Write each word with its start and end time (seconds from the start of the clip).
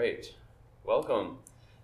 right. 0.00 0.34
Welcome. 0.84 1.36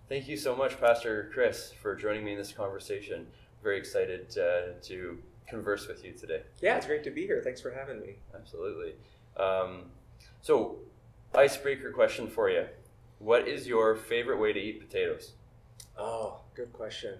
Thank 0.09 0.27
you 0.27 0.37
so 0.37 0.55
much, 0.55 0.79
Pastor 0.81 1.29
Chris, 1.31 1.71
for 1.79 1.95
joining 1.95 2.25
me 2.25 2.31
in 2.31 2.37
this 2.39 2.51
conversation. 2.51 3.27
Very 3.61 3.77
excited 3.77 4.35
uh, 4.39 4.73
to 4.85 5.19
converse 5.47 5.87
with 5.87 6.03
you 6.03 6.13
today. 6.13 6.41
Yeah, 6.59 6.77
it's 6.77 6.87
great 6.87 7.03
to 7.03 7.11
be 7.11 7.27
here. 7.27 7.41
Thanks 7.43 7.61
for 7.61 7.69
having 7.69 7.99
me. 7.99 8.15
Absolutely. 8.33 8.95
Um, 9.37 9.91
so, 10.41 10.77
icebreaker 11.35 11.91
question 11.91 12.27
for 12.27 12.49
you 12.49 12.65
What 13.19 13.47
is 13.47 13.67
your 13.67 13.95
favorite 13.95 14.39
way 14.39 14.51
to 14.51 14.59
eat 14.59 14.79
potatoes? 14.79 15.33
Oh, 15.95 16.39
good 16.55 16.73
question. 16.73 17.19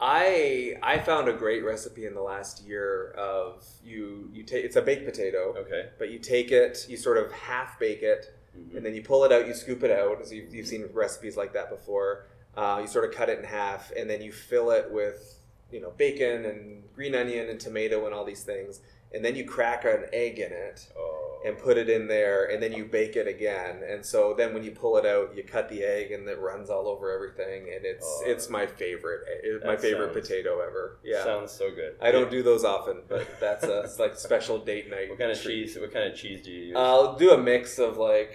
I 0.00 0.74
I 0.82 0.98
found 0.98 1.28
a 1.28 1.34
great 1.34 1.64
recipe 1.64 2.04
in 2.04 2.14
the 2.14 2.20
last 2.20 2.66
year 2.66 3.12
of 3.12 3.64
you 3.84 4.28
you 4.32 4.42
take 4.42 4.64
it's 4.64 4.74
a 4.76 4.82
baked 4.82 5.04
potato, 5.04 5.54
Okay. 5.56 5.90
but 6.00 6.10
you 6.10 6.18
take 6.18 6.50
it, 6.50 6.84
you 6.88 6.96
sort 6.96 7.16
of 7.16 7.30
half 7.30 7.78
bake 7.78 8.02
it, 8.02 8.35
Mhm. 8.56 8.76
and 8.76 8.86
then 8.86 8.94
you 8.94 9.02
pull 9.02 9.24
it 9.24 9.32
out, 9.32 9.46
you 9.46 9.54
scoop 9.54 9.82
it 9.84 9.90
out. 9.90 10.20
As 10.20 10.32
you've, 10.32 10.54
you've 10.54 10.66
seen 10.66 10.88
recipes 10.92 11.36
like 11.36 11.52
that 11.52 11.70
before. 11.70 12.26
Uh, 12.56 12.78
you 12.80 12.86
sort 12.86 13.04
of 13.04 13.14
cut 13.14 13.28
it 13.28 13.38
in 13.38 13.44
half, 13.44 13.90
and 13.92 14.08
then 14.08 14.22
you 14.22 14.32
fill 14.32 14.70
it 14.70 14.90
with 14.90 15.38
you 15.70 15.80
know 15.80 15.90
bacon 15.96 16.44
and 16.46 16.82
green 16.94 17.14
onion 17.14 17.48
and 17.48 17.60
tomato 17.60 18.06
and 18.06 18.14
all 18.14 18.24
these 18.24 18.44
things, 18.44 18.80
and 19.12 19.24
then 19.24 19.34
you 19.36 19.44
crack 19.44 19.84
an 19.84 20.04
egg 20.12 20.38
in 20.38 20.52
it 20.52 20.86
Oh. 20.96 21.05
And 21.46 21.56
put 21.56 21.78
it 21.78 21.88
in 21.88 22.08
there, 22.08 22.46
and 22.50 22.60
then 22.60 22.72
you 22.72 22.84
bake 22.84 23.14
it 23.14 23.28
again. 23.28 23.80
And 23.88 24.04
so 24.04 24.34
then 24.36 24.52
when 24.52 24.64
you 24.64 24.72
pull 24.72 24.96
it 24.96 25.06
out, 25.06 25.36
you 25.36 25.44
cut 25.44 25.68
the 25.68 25.84
egg, 25.84 26.10
and 26.10 26.28
it 26.28 26.38
runs 26.40 26.68
all 26.70 26.88
over 26.88 27.10
everything. 27.12 27.72
And 27.74 27.84
it's 27.84 28.04
Oh. 28.04 28.22
it's 28.26 28.50
my 28.50 28.66
favorite, 28.66 29.20
eh, 29.30 29.38
it's 29.54 29.64
my 29.64 29.76
favorite 29.76 30.12
sounds- 30.12 30.28
potato 30.28 30.60
ever. 30.60 30.98
Yeah, 31.04 31.22
Sounds 31.22 31.52
so 31.52 31.70
good. 31.70 31.94
I 32.00 32.10
don't 32.10 32.30
do 32.30 32.42
those 32.42 32.64
often, 32.64 33.02
but 33.08 33.26
that's 33.40 33.64
a 33.64 33.80
it's 33.82 33.98
like 34.00 34.16
special 34.16 34.58
date 34.58 34.90
night. 34.90 35.08
What 35.08 35.18
kind 35.20 35.30
of 35.30 35.40
treat. 35.40 35.66
cheese? 35.66 35.78
What 35.78 35.92
kind 35.92 36.10
of 36.10 36.18
cheese 36.18 36.42
do 36.42 36.50
you 36.50 36.62
use? 36.66 36.76
I'll 36.76 37.14
do 37.14 37.30
a 37.30 37.38
mix 37.38 37.78
of 37.78 37.96
like 37.96 38.32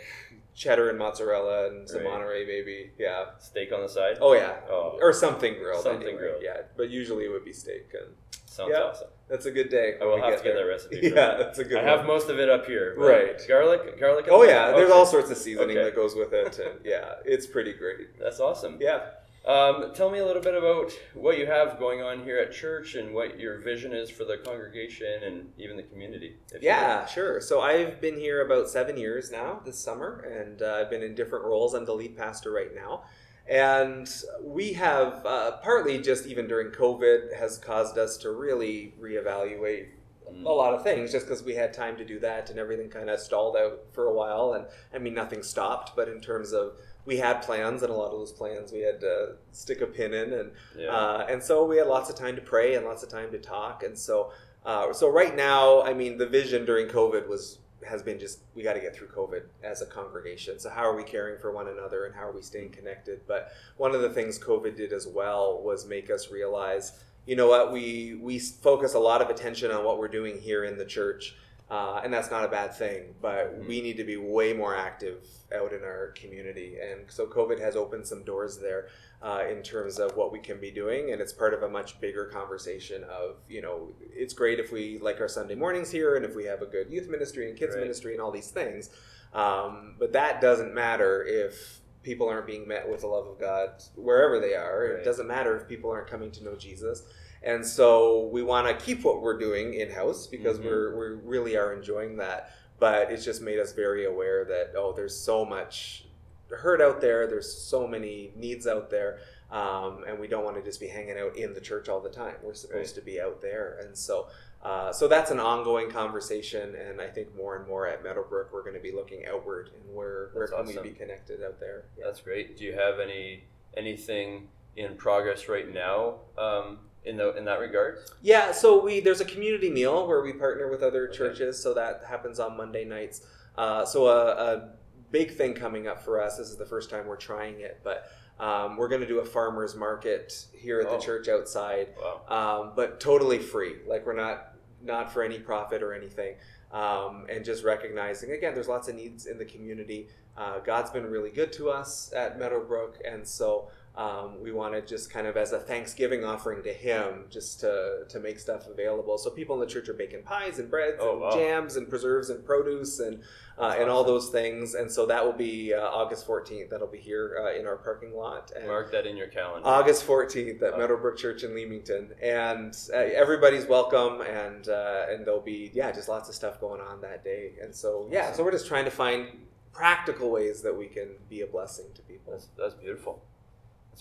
cheddar 0.54 0.90
and 0.90 1.00
mozzarella 1.00 1.68
and 1.68 1.90
some 1.90 2.02
Right. 2.04 2.12
Monterey 2.12 2.46
maybe. 2.46 2.92
Yeah. 2.98 3.26
Steak 3.40 3.72
on 3.74 3.82
the 3.82 3.90
side. 3.90 4.18
Oh 4.22 4.34
yeah. 4.34 4.56
Oh. 4.70 4.98
Or 5.02 5.12
something 5.12 5.56
grilled. 5.56 5.84
Something 5.84 6.04
anyway. 6.10 6.20
grilled. 6.22 6.44
Yeah, 6.44 6.62
but 6.78 6.90
usually 6.90 7.26
it 7.26 7.30
would 7.30 7.46
be 7.46 7.54
steak, 7.54 7.88
and 7.94 8.16
Sounds 8.52 8.72
yeah. 8.74 8.84
awesome. 8.84 9.08
that's 9.30 9.46
a 9.46 9.52
good 9.52 9.70
day. 9.70 9.96
I 10.02 10.04
will 10.04 10.22
have 10.22 10.38
to 10.38 10.44
get 10.44 10.44
there. 10.44 10.56
that 10.58 10.70
recipe. 10.70 11.00
Yeah, 11.04 11.38
that's 11.38 11.58
a 11.60 11.64
good. 11.64 11.78
I 11.78 11.86
one. 11.86 11.98
have 12.00 12.06
most 12.06 12.28
of 12.28 12.38
it 12.38 12.50
up 12.50 12.66
here. 12.66 12.96
Right. 12.98 13.40
Garlic, 13.48 13.98
garlic. 13.98 14.26
Oh 14.30 14.44
yeah, 14.44 14.72
there's 14.72 14.92
all 14.92 15.06
sorts 15.06 15.32
of 15.32 15.38
seasoning 15.38 15.78
Okay. 15.78 15.86
that 15.86 15.96
goes 15.96 16.16
with 16.16 16.34
it, 16.34 16.60
and 16.60 16.80
yeah, 16.84 17.14
it's 17.24 17.48
pretty 17.48 17.72
great. 17.72 18.20
That's 18.20 18.42
awesome. 18.42 18.78
Yeah. 18.82 19.04
Um, 19.48 19.92
tell 19.96 20.12
me 20.12 20.20
a 20.20 20.26
little 20.26 20.42
bit 20.42 20.54
about 20.54 20.92
what 21.16 21.40
you 21.40 21.48
have 21.48 21.80
going 21.80 22.02
on 22.04 22.24
here 22.24 22.38
at 22.38 22.52
church 22.52 22.94
and 22.94 23.12
what 23.12 23.40
your 23.40 23.58
vision 23.60 23.92
is 23.94 24.10
for 24.12 24.24
the 24.24 24.38
congregation 24.38 25.24
and 25.24 25.52
even 25.58 25.78
the 25.78 25.84
community. 25.84 26.36
Yeah, 26.62 27.08
sure. 27.08 27.42
So 27.42 27.62
I've 27.62 28.00
been 28.02 28.18
here 28.20 28.46
about 28.46 28.70
seven 28.70 28.98
years 28.98 29.32
now 29.32 29.62
this 29.66 29.80
summer, 29.80 30.20
and 30.20 30.62
uh, 30.62 30.76
I've 30.82 30.92
been 30.92 31.02
in 31.02 31.16
different 31.16 31.46
roles. 31.46 31.74
I'm 31.74 31.86
the 31.86 31.94
lead 31.96 32.16
pastor 32.18 32.52
right 32.52 32.76
now. 32.76 33.04
And 33.52 34.10
we 34.42 34.74
have, 34.74 35.26
uh, 35.26 35.52
partly 35.58 36.00
just 36.00 36.26
even 36.26 36.48
during 36.48 36.72
COVID, 36.72 37.36
has 37.38 37.58
caused 37.58 37.98
us 37.98 38.18
to 38.18 38.32
really 38.32 38.94
reevaluate 39.00 39.88
Mm. 40.32 40.46
a 40.46 40.50
lot 40.50 40.74
of 40.74 40.82
things 40.82 41.12
just 41.12 41.26
because 41.26 41.44
we 41.44 41.56
had 41.56 41.74
time 41.74 41.98
to 41.98 42.06
do 42.06 42.18
that 42.20 42.50
and 42.50 42.58
everything 42.58 42.90
kind 42.90 43.10
of 43.10 43.20
stalled 43.20 43.58
out 43.58 43.80
for 43.92 44.06
a 44.06 44.14
while. 44.14 44.54
And 44.54 44.66
I 44.94 44.98
mean, 44.98 45.14
nothing 45.14 45.44
stopped, 45.44 45.94
but 45.94 46.08
in 46.08 46.22
terms 46.22 46.54
of 46.54 46.78
we 47.04 47.18
had 47.18 47.42
plans, 47.42 47.84
and 47.84 47.92
a 47.92 47.96
lot 47.96 48.12
of 48.14 48.20
those 48.20 48.32
plans 48.32 48.72
we 48.72 48.80
had 48.80 49.02
to 49.02 49.36
stick 49.52 49.82
a 49.82 49.88
pin 49.88 50.14
in. 50.14 50.32
And 50.32 50.52
Yeah. 50.78 50.96
uh, 50.96 51.26
and 51.28 51.44
so 51.44 51.66
we 51.66 51.78
had 51.78 51.88
lots 51.88 52.10
of 52.10 52.16
time 52.16 52.36
to 52.38 52.42
pray 52.42 52.76
and 52.76 52.86
lots 52.86 53.04
of 53.04 53.10
time 53.10 53.32
to 53.32 53.40
talk. 53.40 53.84
And 53.84 54.00
so, 54.00 54.32
uh, 54.66 54.94
so 54.94 55.10
right 55.10 55.36
now, 55.36 55.82
I 55.82 55.94
mean, 55.94 56.18
the 56.18 56.28
vision 56.28 56.64
during 56.64 56.88
COVID 56.88 57.28
was 57.28 57.58
has 57.88 58.02
been 58.04 58.20
just 58.20 58.40
we 58.56 58.64
got 58.64 58.74
to 58.74 58.80
get 58.80 58.96
through 58.96 59.08
COVID 59.08 59.44
as 59.64 59.82
a 59.82 59.86
congregation. 59.86 60.60
So 60.60 60.70
how 60.70 60.84
are 60.84 60.96
we 60.96 61.04
caring 61.04 61.40
for 61.40 61.52
one 61.52 61.68
another 61.68 62.06
and 62.06 62.16
how 62.16 62.28
are 62.28 62.32
we 62.32 62.42
staying 62.42 62.72
connected? 62.72 63.22
But 63.28 63.52
one 63.78 63.96
of 63.96 64.02
the 64.02 64.10
things 64.10 64.40
COVID 64.40 64.76
did 64.76 64.94
as 64.94 65.08
well 65.08 65.62
was 65.64 65.86
make 65.86 66.10
us 66.10 66.32
realize, 66.32 67.04
you 67.26 67.36
know 67.36 67.48
what, 67.48 67.72
we 67.72 68.20
we 68.22 68.40
focus 68.40 68.94
a 68.94 69.00
lot 69.00 69.22
of 69.22 69.30
attention 69.30 69.72
on 69.72 69.84
what 69.84 69.98
we're 69.98 70.08
doing 70.08 70.40
here 70.40 70.64
in 70.64 70.78
the 70.78 70.86
church. 70.86 71.36
Uh, 71.72 72.02
and 72.04 72.14
that's 72.14 72.30
not 72.30 72.44
a 72.44 72.50
bad 72.50 72.74
thing, 72.76 73.16
but 73.22 73.58
Mhm. 73.58 73.66
we 73.66 73.82
need 73.82 73.96
to 73.96 74.04
be 74.04 74.18
way 74.18 74.52
more 74.52 74.76
active 74.76 75.26
out 75.56 75.72
in 75.72 75.86
our 75.86 76.08
community. 76.22 76.78
And 76.78 77.10
so 77.10 77.26
COVID 77.26 77.60
has 77.60 77.78
opened 77.78 78.06
some 78.06 78.24
doors 78.26 78.58
there 78.60 78.90
uh, 79.22 79.46
in 79.50 79.64
terms 79.64 79.98
of 79.98 80.18
what 80.18 80.34
we 80.34 80.40
can 80.40 80.60
be 80.60 80.72
doing 80.72 81.12
and 81.14 81.22
it's 81.22 81.32
part 81.32 81.54
of 81.54 81.62
a 81.64 81.70
much 81.70 82.02
bigger 82.02 82.26
conversation 82.26 83.04
of 83.04 83.36
you 83.48 83.62
know 83.62 83.94
it's 84.16 84.34
great 84.34 84.60
if 84.60 84.72
we 84.72 84.98
like 84.98 85.22
our 85.22 85.28
sunday 85.28 85.54
mornings 85.54 85.92
here 85.92 86.16
and 86.16 86.26
if 86.26 86.36
we 86.36 86.44
have 86.46 86.64
a 86.64 86.66
good 86.66 86.90
youth 86.90 87.08
ministry 87.08 87.48
and 87.48 87.56
kids 87.56 87.76
Right. 87.76 87.82
ministry 87.84 88.14
and 88.14 88.22
all 88.22 88.32
these 88.32 88.50
things 88.50 88.90
um, 89.34 89.96
but 90.00 90.12
that 90.14 90.42
doesn't 90.42 90.74
matter 90.74 91.24
if 91.24 91.82
people 92.02 92.28
aren't 92.28 92.48
being 92.48 92.68
met 92.68 92.90
with 92.90 93.02
the 93.02 93.08
love 93.08 93.28
of 93.28 93.40
god 93.40 93.70
wherever 93.96 94.40
they 94.40 94.56
are 94.56 94.80
Right. 94.90 95.00
it 95.02 95.04
doesn't 95.06 95.28
matter 95.28 95.56
if 95.56 95.68
people 95.68 95.92
aren't 95.92 96.08
coming 96.08 96.32
to 96.32 96.44
know 96.44 96.56
jesus 96.56 97.04
and 97.44 97.66
so 97.66 98.28
we 98.28 98.44
want 98.44 98.68
to 98.68 98.86
keep 98.86 99.04
what 99.04 99.22
we're 99.22 99.38
doing 99.38 99.74
in 99.74 99.90
house 99.90 100.28
because 100.28 100.60
Mhm. 100.60 100.66
we're 100.66 100.96
we 100.96 101.22
really 101.24 101.58
are 101.58 101.74
enjoying 101.74 102.18
that 102.18 102.52
but 102.80 103.12
it's 103.12 103.24
just 103.26 103.42
made 103.42 103.60
us 103.60 103.74
very 103.74 104.06
aware 104.06 104.46
that 104.46 104.74
oh 104.76 104.92
there's 104.94 105.16
so 105.18 105.44
much 105.46 106.06
hurt 106.50 106.82
out 106.82 107.00
there 107.02 107.28
there's 107.28 107.52
so 107.52 107.88
many 107.88 108.34
needs 108.36 108.68
out 108.68 108.90
there 108.90 109.20
um, 109.52 110.04
and 110.08 110.18
we 110.18 110.28
don't 110.28 110.46
want 110.46 110.56
to 110.56 110.62
just 110.64 110.80
be 110.80 110.88
hanging 110.88 111.18
out 111.18 111.36
in 111.36 111.54
the 111.54 111.60
church 111.62 111.90
all 111.90 112.00
the 112.00 112.10
time 112.10 112.36
we're 112.44 112.54
supposed 112.54 112.96
to 112.96 113.02
be 113.02 113.20
out 113.22 113.42
there 113.42 113.80
and 113.84 113.98
so 113.98 114.28
uh, 114.64 114.92
so 114.94 115.08
that's 115.08 115.32
an 115.32 115.40
ongoing 115.40 115.90
conversation 115.90 116.76
and 116.76 117.02
i 117.02 117.08
think 117.08 117.34
more 117.36 117.56
and 117.56 117.68
more 117.68 117.88
at 117.88 118.04
meadowbrook 118.04 118.52
we're 118.54 118.62
going 118.62 118.76
to 118.76 118.80
be 118.82 118.92
looking 118.92 119.26
outward 119.26 119.70
and 119.76 119.96
where 119.96 120.30
where 120.34 120.48
can 120.48 120.60
awesome. 120.68 120.76
we 120.84 120.90
be 120.90 120.96
connected 120.96 121.42
out 121.44 121.60
there 121.60 121.86
yeah. 121.98 122.06
That's 122.06 122.22
great. 122.22 122.58
Do 122.58 122.64
you 122.66 122.74
have 122.74 123.00
any 123.00 123.46
anything 123.76 124.50
in 124.76 124.96
progress 124.96 125.48
right 125.48 125.74
now 125.74 126.16
um, 126.38 126.80
in 127.06 127.18
the 127.18 127.36
in 127.36 127.46
that 127.46 127.60
regard? 127.60 128.00
Yeah, 128.22 128.52
so 128.52 128.84
we 128.84 129.00
there's 129.00 129.22
a 129.22 129.26
community 129.26 129.70
meal 129.70 130.08
where 130.08 130.22
we 130.22 130.34
partner 130.34 130.70
with 130.70 130.84
other 130.84 131.08
Okay. 131.10 131.18
churches, 131.18 131.62
so 131.62 131.74
that 131.74 132.04
happens 132.08 132.40
on 132.40 132.56
Monday 132.58 132.86
nights. 132.86 133.26
Uh, 133.58 133.86
so 133.86 134.08
a, 134.08 134.28
a 134.56 134.70
big 135.12 135.36
thing 135.36 135.54
coming 135.54 135.88
up 135.88 136.02
for 136.04 136.22
us. 136.22 136.38
This 136.38 136.50
is 136.50 136.58
the 136.58 136.66
first 136.66 136.90
time 136.90 137.06
we're 137.08 137.18
trying 137.18 137.60
it, 137.60 137.80
but 137.84 138.10
um, 138.40 138.78
we're 138.78 138.88
going 138.88 139.02
to 139.02 139.08
do 139.08 139.20
a 139.20 139.26
farmers 139.26 139.76
market 139.76 140.46
here 140.54 140.80
at 140.80 140.88
the 140.90 140.96
Oh. 140.96 141.00
church 141.00 141.28
outside, 141.28 141.90
Wow. 142.02 142.62
um, 142.62 142.72
but 142.76 143.00
totally 143.00 143.40
free. 143.40 143.76
Like 143.88 144.06
we're 144.06 144.16
not 144.16 144.48
not 144.84 145.12
for 145.14 145.22
any 145.22 145.38
profit 145.38 145.84
or 145.84 145.94
anything. 145.94 146.36
Um, 146.72 147.26
and 147.30 147.44
just 147.46 147.64
recognizing 147.64 148.32
again, 148.32 148.54
there's 148.54 148.70
lots 148.70 148.88
of 148.88 148.96
needs 148.96 149.26
in 149.26 149.38
the 149.38 149.46
community. 149.46 150.08
Uh, 150.38 150.60
God's 150.60 150.90
been 150.90 151.06
really 151.06 151.30
good 151.30 151.52
to 151.54 151.70
us 151.70 152.12
at 152.16 152.40
Meadowbrook, 152.40 153.00
and 153.06 153.28
so 153.28 153.68
um, 153.96 154.42
we 154.42 154.52
want 154.54 154.74
to 154.74 154.82
just 154.82 155.12
kind 155.12 155.28
of 155.28 155.36
as 155.36 155.52
a 155.52 155.60
Thanksgiving 155.60 156.24
offering 156.24 156.64
to 156.64 156.72
Him, 156.74 157.26
just 157.30 157.60
to 157.60 158.04
to 158.08 158.20
make 158.20 158.40
stuff 158.40 158.68
available. 158.68 159.18
So 159.18 159.30
people 159.30 159.56
in 159.56 159.60
the 159.60 159.66
church 159.74 159.90
are 159.90 159.94
baking 159.94 160.24
pies 160.24 160.60
and 160.60 160.70
breads 160.70 160.98
Oh, 161.02 161.12
and 161.12 161.22
wow. 161.22 161.32
jams 161.32 161.76
and 161.76 161.90
preserves 161.90 162.30
and 162.30 162.46
produce 162.46 163.00
and 163.00 163.22
uh, 163.58 163.76
and 163.78 163.90
all 163.90 164.04
those 164.06 164.30
things. 164.30 164.76
And 164.76 164.90
so 164.90 165.06
that 165.08 165.26
will 165.26 165.34
be 165.34 165.74
uh, 165.74 165.82
August 165.82 166.26
14th. 166.26 166.70
That'll 166.70 166.88
be 166.88 167.00
here 167.00 167.38
uh, 167.46 167.60
in 167.60 167.68
our 167.68 167.76
parking 167.76 168.16
lot. 168.16 168.52
And 168.56 168.68
Mark 168.68 168.92
that 168.94 169.06
in 169.06 169.18
your 169.18 169.28
calendar. 169.28 169.68
August 169.68 170.08
14th 170.08 170.62
at 170.64 170.72
Wow. 170.72 170.78
Meadowbrook 170.80 171.18
Church 171.18 171.44
in 171.44 171.54
Leamington, 171.54 172.12
and 172.22 172.74
uh, 172.94 172.98
everybody's 172.98 173.66
welcome, 173.66 174.22
and 174.22 174.70
uh, 174.70 175.08
and 175.10 175.26
there'll 175.28 175.42
be 175.42 175.70
yeah, 175.74 175.92
just 175.92 176.08
lots 176.08 176.30
of 176.30 176.36
stuff 176.36 176.62
going 176.62 176.80
on 176.80 177.02
that 177.02 177.24
day, 177.26 177.52
and 177.62 177.76
so 177.76 178.08
yeah, 178.10 178.32
so 178.32 178.42
we're 178.44 178.52
just 178.54 178.68
trying 178.68 178.86
to 178.86 178.92
find 178.92 179.28
practical 179.74 180.30
ways 180.32 180.62
that 180.62 180.78
we 180.78 180.86
can 180.88 181.10
be 181.30 181.42
a 181.42 181.48
blessing 181.48 181.86
to 181.96 182.02
people. 182.04 182.32
That's 182.32 182.48
that's 182.58 182.74
beautiful. 182.74 183.22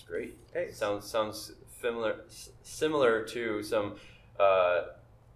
That's 0.01 0.09
great. 0.09 0.37
Hey, 0.53 0.71
Sounds 0.71 1.05
sounds 1.09 1.51
similar 1.81 2.15
similar 2.63 3.23
to 3.25 3.61
some 3.63 3.95
uh, 4.39 4.83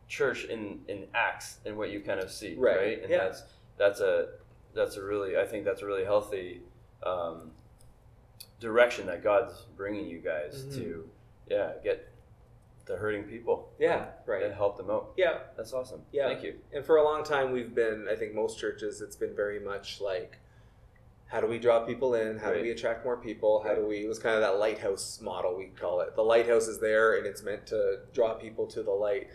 church 0.08 0.46
in 0.46 0.82
in 0.88 1.06
Acts 1.14 1.60
and 1.66 1.78
what 1.78 1.90
you 1.92 2.00
kind 2.02 2.20
of 2.20 2.32
see, 2.32 2.56
Right, 2.58 2.78
right? 2.78 3.02
And 3.02 3.10
yeah. 3.12 3.18
that's 3.20 3.44
that's 3.78 4.00
a 4.00 4.30
that's 4.74 4.98
a 4.98 5.04
really 5.04 5.38
I 5.38 5.46
think 5.46 5.66
that's 5.66 5.82
a 5.82 5.86
really 5.86 6.04
healthy 6.04 6.62
um, 7.04 7.52
direction 8.60 9.06
that 9.08 9.24
God's 9.24 9.54
bringing 9.78 10.08
you 10.08 10.20
guys 10.20 10.64
Mhm. 10.66 10.76
to, 10.76 11.10
yeah, 11.48 11.74
get 11.84 12.12
the 12.86 12.96
hurting 12.96 13.24
people, 13.24 13.70
yeah, 13.80 14.06
right, 14.26 14.44
and 14.44 14.54
help 14.54 14.78
them 14.78 14.90
out. 14.92 15.14
yeah, 15.18 15.40
That's 15.58 15.74
awesome. 15.74 16.02
Yeah. 16.12 16.28
Thank 16.28 16.44
you. 16.44 16.56
and 16.72 16.86
for 16.86 16.98
a 16.98 17.04
long 17.04 17.24
time 17.24 17.52
we've 17.52 17.74
been, 17.74 18.08
I 18.10 18.16
think 18.16 18.34
most 18.36 18.60
churches, 18.60 19.02
it's 19.02 19.16
been 19.16 19.36
very 19.36 19.60
much 19.60 20.02
like. 20.02 20.38
How 21.28 21.42
do 21.42 21.48
we 21.48 21.58
draw 21.58 21.80
people 21.86 22.14
in? 22.14 22.38
How 22.38 22.54
do 22.54 22.62
we 22.62 22.70
attract 22.72 23.04
more 23.04 23.18
people? 23.18 23.62
How 23.66 23.74
do 23.74 23.86
we? 23.86 24.06
It 24.06 24.08
was 24.08 24.20
kind 24.20 24.36
of 24.36 24.42
that 24.42 24.60
lighthouse 24.60 25.20
model 25.22 25.56
we 25.58 25.66
call 25.66 26.02
it. 26.02 26.16
The 26.16 26.22
lighthouse 26.22 26.68
is 26.68 26.80
there, 26.80 27.18
and 27.18 27.26
it's 27.26 27.42
meant 27.44 27.66
to 27.68 28.00
draw 28.14 28.36
people 28.36 28.68
to 28.68 28.84
the 28.84 28.92
light. 28.92 29.28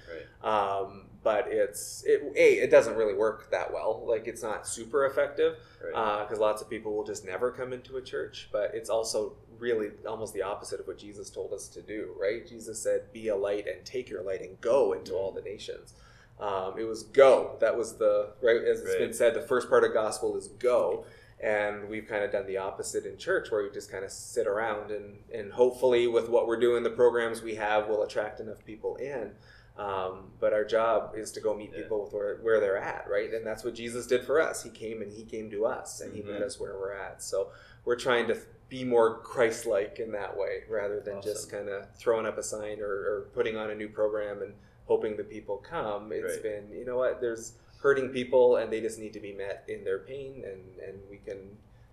Right. 0.42 0.80
um, 0.80 1.06
but 1.22 1.48
it's 1.48 2.02
it 2.06 2.22
a 2.36 2.52
it 2.60 2.70
doesn't 2.70 2.96
really 2.96 3.12
work 3.12 3.50
that 3.50 3.70
well 3.70 4.02
like 4.08 4.26
it's 4.26 4.42
not 4.42 4.66
super 4.66 5.04
effective 5.04 5.56
Right. 5.94 6.22
because 6.24 6.38
lots 6.38 6.62
of 6.62 6.70
people 6.70 6.94
will 6.96 7.04
just 7.04 7.26
never 7.26 7.50
come 7.50 7.74
into 7.74 7.98
a 7.98 8.02
church 8.02 8.48
but 8.50 8.70
it's 8.74 8.88
also 8.88 9.34
really 9.58 9.88
almost 10.08 10.32
the 10.32 10.40
opposite 10.40 10.80
of 10.80 10.86
what 10.86 10.96
jesus 10.96 11.28
told 11.28 11.52
us 11.52 11.68
to 11.68 11.82
do 11.82 12.14
right 12.18 12.46
jesus 12.46 12.82
said 12.82 13.12
be 13.12 13.28
a 13.28 13.36
light 13.36 13.66
and 13.66 13.84
take 13.84 14.08
your 14.08 14.22
light 14.22 14.40
and 14.40 14.58
go 14.62 14.94
into 14.94 15.12
all 15.12 15.30
the 15.30 15.42
nations 15.42 15.92
um, 16.38 16.78
it 16.78 16.84
was 16.84 17.02
go 17.02 17.56
that 17.60 17.76
was 17.76 17.96
the 17.98 18.32
right 18.42 18.62
as 18.64 18.80
it's 18.80 18.96
been 18.96 19.12
said 19.12 19.34
the 19.34 19.42
first 19.42 19.68
part 19.68 19.84
of 19.84 19.92
gospel 19.92 20.38
is 20.38 20.48
go 20.48 21.04
and 21.42 21.88
we've 21.88 22.06
kind 22.06 22.22
of 22.22 22.30
done 22.30 22.46
the 22.46 22.58
opposite 22.58 23.06
in 23.06 23.16
church 23.16 23.50
where 23.50 23.62
we 23.62 23.70
just 23.70 23.90
kind 23.90 24.04
of 24.04 24.10
sit 24.10 24.46
around 24.46 24.90
and, 24.90 25.16
and 25.32 25.52
hopefully 25.52 26.06
with 26.06 26.28
what 26.28 26.46
we're 26.46 26.60
doing 26.60 26.82
the 26.82 26.90
programs 26.90 27.40
we 27.42 27.54
have 27.54 27.88
will 27.88 28.02
attract 28.02 28.40
enough 28.40 28.64
people 28.64 28.96
in. 28.96 29.32
Um, 29.78 30.32
but 30.38 30.52
our 30.52 30.64
job 30.64 31.14
is 31.16 31.32
to 31.32 31.40
go 31.40 31.54
meet 31.54 31.70
Yeah. 31.74 31.82
people 31.82 32.04
with 32.04 32.12
where, 32.12 32.36
where 32.42 32.60
they're 32.60 32.76
at 32.76 33.06
right? 33.08 33.32
And 33.32 33.46
that's 33.46 33.64
what 33.64 33.74
jesus 33.74 34.06
did 34.06 34.22
for 34.24 34.38
us. 34.40 34.62
He 34.62 34.68
came 34.68 35.00
and 35.00 35.10
he 35.10 35.24
came 35.24 35.50
to 35.52 35.64
us 35.64 36.00
and 36.02 36.12
he 36.12 36.20
Mhm. 36.20 36.32
met 36.32 36.42
us 36.42 36.60
where 36.60 36.74
we're 36.78 36.92
at. 36.92 37.22
So 37.22 37.50
we're 37.86 37.96
trying 37.96 38.26
to 38.28 38.36
be 38.68 38.84
more 38.84 39.20
christ-like 39.20 39.98
in 39.98 40.12
that 40.12 40.36
way 40.36 40.64
rather 40.68 41.00
than 41.00 41.22
just 41.22 41.50
kind 41.50 41.68
of 41.70 41.86
throwing 41.96 42.26
up 42.26 42.36
a 42.36 42.42
sign 42.42 42.80
or, 42.80 42.90
or 42.90 43.28
putting 43.32 43.56
on 43.56 43.70
a 43.70 43.74
new 43.74 43.88
program 43.88 44.42
and 44.42 44.52
hoping 44.84 45.16
the 45.16 45.24
people 45.24 45.56
come. 45.56 46.12
It's 46.12 46.34
Right. 46.34 46.42
been 46.42 46.70
you 46.72 46.84
know 46.84 46.98
what? 46.98 47.20
There's 47.22 47.54
hurting 47.80 48.10
people 48.10 48.56
and 48.56 48.72
they 48.72 48.80
just 48.80 48.98
need 48.98 49.12
to 49.12 49.20
be 49.20 49.32
met 49.32 49.64
in 49.68 49.84
their 49.84 49.98
pain 50.00 50.44
and 50.46 50.60
and 50.86 50.98
we 51.10 51.16
can 51.18 51.38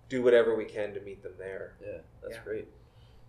do 0.10 0.22
whatever 0.22 0.56
we 0.56 0.66
can 0.66 0.94
to 0.94 1.01
meet 1.01 1.22
them 1.24 1.34
there 1.38 1.74
Yeah, 1.81 1.98
that's 2.22 2.36
Yeah. 2.36 2.44
great. 2.44 2.68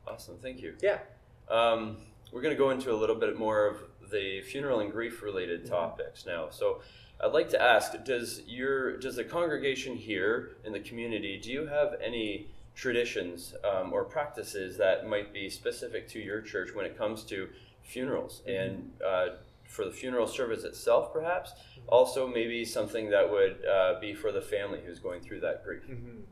Awesome, 0.06 0.38
thank 0.38 0.60
you. 0.62 0.74
Yeah. 0.80 1.00
Um, 1.48 1.98
we're 2.32 2.40
going 2.42 2.54
to 2.54 2.58
go 2.58 2.70
into 2.70 2.92
a 2.92 2.96
little 2.96 3.16
bit 3.16 3.36
more 3.38 3.66
of 3.66 3.76
the 4.10 4.40
funeral 4.42 4.80
and 4.80 4.90
grief 4.92 5.22
related 5.22 5.64
Mhm. 5.64 5.68
topics 5.70 6.24
now. 6.26 6.48
So, 6.50 6.80
I'd 7.20 7.32
like 7.32 7.48
to 7.50 7.60
ask: 7.60 8.04
Does 8.04 8.42
your 8.46 8.96
does 8.96 9.16
the 9.16 9.24
congregation 9.24 9.96
here 9.96 10.56
in 10.64 10.72
the 10.72 10.80
community 10.80 11.36
do 11.36 11.50
you 11.50 11.66
have 11.66 11.94
any 12.00 12.48
traditions 12.76 13.54
um, 13.64 13.92
or 13.92 14.04
practices 14.04 14.76
that 14.78 15.06
might 15.06 15.32
be 15.32 15.50
specific 15.50 16.06
to 16.08 16.20
your 16.20 16.40
church 16.40 16.72
when 16.74 16.86
it 16.86 16.96
comes 16.96 17.24
to 17.24 17.48
funerals 17.82 18.42
Mhm. 18.46 18.60
and 18.60 18.92
uh, 19.04 19.28
for 19.68 19.84
the 19.84 19.90
funeral 19.92 20.26
service 20.26 20.64
itself, 20.64 21.12
perhaps? 21.12 21.52
Also, 21.86 22.26
maybe 22.26 22.64
something 22.64 23.10
that 23.10 23.30
would 23.30 23.64
uh, 23.64 24.00
be 24.00 24.14
for 24.14 24.32
the 24.32 24.42
family 24.42 24.80
who's 24.84 24.98
going 24.98 25.20
through 25.20 25.40
that 25.40 25.62
grief. 25.64 25.84
Mhm. 25.88 26.22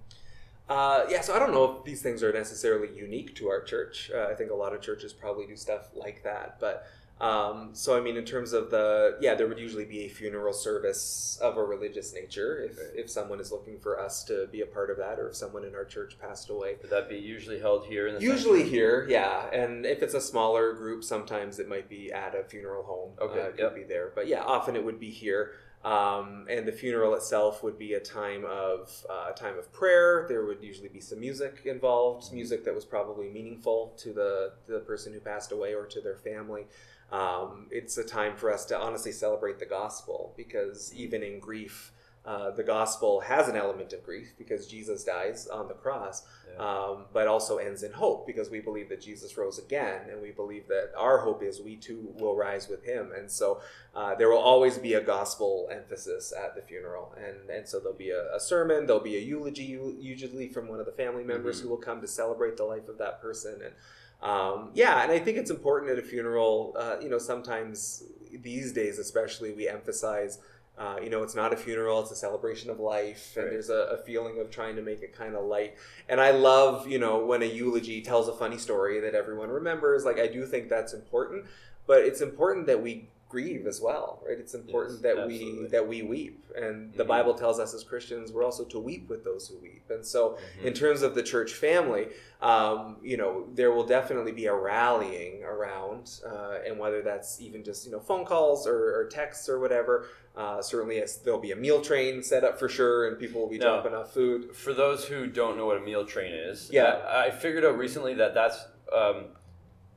Uh, 0.69 1.05
yeah, 1.09 1.21
so 1.21 1.35
I 1.35 1.39
don't 1.39 1.53
know 1.53 1.77
if 1.79 1.85
these 1.85 2.03
things 2.03 2.23
are 2.23 2.33
necessarily 2.33 2.89
unique 2.97 3.35
to 3.37 3.49
our 3.49 3.63
church. 3.63 4.11
Uh, 4.15 4.27
I 4.31 4.35
think 4.35 4.51
a 4.51 4.55
lot 4.55 4.75
of 4.75 4.81
churches 4.81 5.13
probably 5.13 5.47
do 5.47 5.55
stuff 5.57 5.89
like 5.95 6.25
that. 6.25 6.59
But 6.59 6.87
um, 7.21 7.71
so, 7.73 7.97
I 7.97 8.01
mean, 8.01 8.17
in 8.17 8.25
terms 8.25 8.53
of 8.53 8.71
the, 8.71 9.17
yeah, 9.21 9.35
there 9.37 9.47
would 9.47 9.59
usually 9.61 9.85
be 9.87 10.01
a 10.01 10.09
funeral 10.09 10.53
service 10.53 11.39
of 11.41 11.57
a 11.57 11.63
religious 11.65 12.13
nature 12.13 12.59
if, 12.65 12.77
if 12.95 13.09
someone 13.11 13.41
is 13.41 13.51
looking 13.53 13.79
for 13.79 13.99
us 13.99 14.23
to 14.25 14.49
be 14.49 14.61
a 14.61 14.67
part 14.67 14.91
of 14.91 14.99
that 14.99 15.19
or 15.21 15.29
if 15.29 15.37
someone 15.37 15.65
in 15.65 15.75
our 15.75 15.85
church 15.85 16.19
passed 16.21 16.51
away. 16.51 16.75
Would 16.83 16.91
that 16.91 17.09
be 17.09 17.17
usually 17.17 17.61
held 17.61 17.87
here 17.87 18.09
in 18.09 18.17
the 18.17 18.21
Usually 18.21 18.61
sanctuary? 18.63 18.71
here, 18.71 19.07
yeah. 19.09 19.49
And 19.51 19.87
if 19.87 20.03
it's 20.03 20.15
a 20.15 20.21
smaller 20.21 20.73
group, 20.75 21.05
sometimes 21.05 21.59
it 21.61 21.69
might 21.69 21.89
be 21.89 22.13
at 22.13 22.35
a 22.35 22.43
funeral 22.43 22.83
home. 22.83 23.13
Okay, 23.21 23.41
Uh, 23.41 23.45
it 23.45 23.51
could 23.53 23.61
yep. 23.63 23.75
be 23.77 23.85
there. 23.85 24.11
But 24.15 24.27
yeah, 24.27 24.43
often 24.43 24.75
it 24.77 24.85
would 24.85 24.99
be 25.01 25.11
here. 25.11 25.53
Um, 25.87 26.47
and 26.51 26.67
the 26.67 26.73
funeral 26.73 27.15
itself 27.15 27.63
would 27.63 27.79
be 27.79 27.95
a 27.95 28.01
time 28.01 28.45
of 28.45 28.91
uh, 29.09 29.31
a 29.31 29.33
time 29.33 29.57
of 29.57 29.73
prayer. 29.73 30.27
There 30.29 30.45
would 30.45 30.61
usually 30.61 30.89
be 30.89 31.01
some 31.01 31.21
music 31.21 31.63
involved, 31.65 32.33
music 32.33 32.65
that 32.65 32.75
was 32.75 32.85
probably 32.85 33.29
meaningful 33.29 33.95
to 33.99 34.13
the 34.13 34.55
the 34.67 34.81
person 34.81 35.13
who 35.13 35.21
passed 35.21 35.53
away 35.53 35.75
or 35.75 35.87
to 35.87 36.01
their 36.01 36.17
family. 36.17 36.67
Um, 37.13 37.69
it's 37.71 37.97
a 37.99 38.05
time 38.05 38.37
for 38.37 38.53
us 38.53 38.65
to 38.67 38.77
honestly 38.77 39.13
celebrate 39.13 39.61
the 39.61 39.67
gospel 39.67 40.35
because 40.37 40.93
even 40.93 41.23
in 41.23 41.39
grief, 41.39 41.93
uh, 42.27 42.51
the 42.51 42.63
gospel 42.65 43.21
has 43.21 43.47
an 43.49 43.57
element 43.57 43.93
of 43.93 44.03
grief 44.03 44.35
because 44.37 44.67
Jesus 44.67 45.05
dies 45.05 45.47
on 45.47 45.69
the 45.69 45.75
cross 45.75 46.25
Yeah. 46.53 46.59
um, 46.59 47.05
but 47.13 47.27
also 47.29 47.59
ends 47.59 47.83
in 47.83 47.93
hope 47.93 48.27
because 48.27 48.51
we 48.51 48.61
believe 48.61 48.89
that 48.89 49.01
Jesus 49.01 49.37
rose 49.37 49.59
again, 49.59 50.11
and 50.11 50.21
we 50.21 50.33
believe 50.33 50.67
that 50.69 50.91
our 50.97 51.19
hope 51.19 51.43
is 51.43 51.61
we 51.61 51.77
too 51.77 52.13
will 52.19 52.35
rise 52.37 52.69
with 52.69 52.83
Him. 52.85 53.13
And 53.17 53.31
so 53.31 53.61
uh, 53.95 54.15
there 54.17 54.29
will 54.29 54.39
always 54.53 54.77
be 54.79 54.95
a 54.95 55.01
gospel 55.01 55.69
emphasis 55.71 56.33
at 56.45 56.55
the 56.57 56.63
funeral, 56.63 57.15
and 57.17 57.49
and 57.51 57.69
so 57.69 57.79
there'll 57.79 57.97
be 57.97 58.11
a, 58.11 58.35
a 58.35 58.41
sermon, 58.41 58.87
there'll 58.87 59.03
be 59.03 59.17
a 59.17 59.21
eulogy, 59.21 59.79
usually 60.01 60.49
from 60.49 60.67
one 60.69 60.81
of 60.81 60.87
the 60.87 60.93
family 60.93 61.25
members 61.25 61.59
Mhm. 61.59 61.63
who 61.63 61.69
will 61.71 61.85
come 61.89 62.01
to 62.01 62.09
celebrate 62.09 62.57
the 62.57 62.65
life 62.65 62.89
of 62.89 62.99
that 62.99 63.21
person, 63.21 63.61
and. 63.65 63.75
Um, 64.23 64.71
yeah, 64.73 65.03
and 65.03 65.13
I 65.13 65.19
think 65.19 65.37
it's 65.37 65.51
important 65.51 65.93
at 65.93 65.99
a 65.99 66.03
funeral. 66.03 66.75
Uh, 66.79 66.97
you 67.03 67.11
know, 67.11 67.19
sometimes 67.19 68.03
these 68.33 68.73
days, 68.73 68.99
especially, 68.99 69.53
we 69.53 69.69
emphasize 69.69 70.39
uh, 70.79 70.97
you 71.03 71.09
know, 71.11 71.23
it's 71.23 71.35
not 71.35 71.53
a 71.53 71.57
funeral; 71.57 72.01
it's 72.01 72.11
a 72.11 72.17
celebration 72.17 72.71
of 72.71 72.79
life, 72.81 73.33
and 73.37 73.45
Right. 73.45 73.53
there's 73.53 73.71
a, 73.71 73.89
a 73.93 73.97
feeling 73.99 74.39
of 74.41 74.51
trying 74.51 74.77
to 74.77 74.83
make 74.83 75.03
it 75.03 75.13
kind 75.17 75.35
of 75.35 75.45
light. 75.45 75.75
And 76.09 76.21
I 76.21 76.33
love, 76.33 76.87
you 76.87 76.99
know, 76.99 77.25
when 77.25 77.43
a 77.43 77.47
eulogy 77.47 78.03
tells 78.03 78.29
a 78.29 78.33
funny 78.33 78.59
story 78.59 79.01
that 79.01 79.15
everyone 79.15 79.49
remembers. 79.51 80.05
Like, 80.05 80.19
I 80.19 80.27
do 80.27 80.45
think 80.47 80.69
that's 80.69 80.93
important, 80.93 81.47
but 81.87 82.01
it's 82.05 82.21
important 82.21 82.67
that 82.67 82.83
we 82.83 83.09
grieve 83.29 83.67
as 83.67 83.81
well, 83.81 84.23
right? 84.27 84.39
It's 84.39 84.55
important 84.55 85.01
Yes, 85.03 85.17
that 85.17 85.27
we 85.27 85.67
that 85.71 85.87
we 85.89 86.03
weep, 86.03 86.45
and 86.57 86.93
the 86.95 87.05
Mhm. 87.05 87.09
Bible 87.09 87.35
tells 87.35 87.59
us 87.59 87.75
as 87.75 87.83
Christians 87.83 88.33
we're 88.33 88.45
also 88.45 88.65
to 88.67 88.79
weep 88.79 89.09
with 89.09 89.25
those 89.25 89.49
who 89.49 89.57
weep. 89.59 89.83
And 89.91 90.07
so, 90.07 90.39
Mhm. 90.61 90.67
in 90.67 90.73
terms 90.75 91.03
of 91.03 91.15
the 91.17 91.23
church 91.23 91.53
family, 91.55 92.09
um, 92.41 92.99
you 93.03 93.17
know, 93.17 93.47
there 93.55 93.73
will 93.73 93.85
definitely 93.85 94.31
be 94.33 94.47
a 94.47 94.55
rallying 94.55 95.43
around, 95.43 96.21
uh, 96.25 96.59
and 96.65 96.79
whether 96.79 97.03
that's 97.03 97.41
even 97.41 97.65
just 97.65 97.85
you 97.85 97.91
know 97.93 97.99
phone 98.01 98.25
calls 98.25 98.67
or, 98.67 98.95
or 98.97 99.07
texts 99.07 99.49
or 99.49 99.59
whatever. 99.59 100.07
Uh, 100.37 100.61
certainly, 100.63 101.03
there'll 101.25 101.41
be 101.41 101.53
a 101.53 101.57
meal 101.57 101.81
train 101.81 102.23
set 102.23 102.45
up 102.45 102.59
for 102.59 102.69
sure, 102.69 103.09
and 103.09 103.19
people 103.19 103.41
will 103.41 103.49
be 103.49 103.59
No. 103.59 103.69
dropping 103.75 103.95
off 103.95 104.13
food. 104.13 104.55
For 104.55 104.73
those 104.75 105.07
who 105.07 105.27
don't 105.27 105.57
know 105.57 105.65
what 105.67 105.79
a 105.79 105.81
meal 105.81 106.05
train 106.05 106.33
is, 106.35 106.71
Yeah. 106.71 106.97
I, 107.09 107.27
I 107.27 107.31
figured 107.31 107.65
out 107.65 107.77
recently 107.79 108.15
that 108.15 108.35
that's 108.35 108.65
um, 108.93 109.25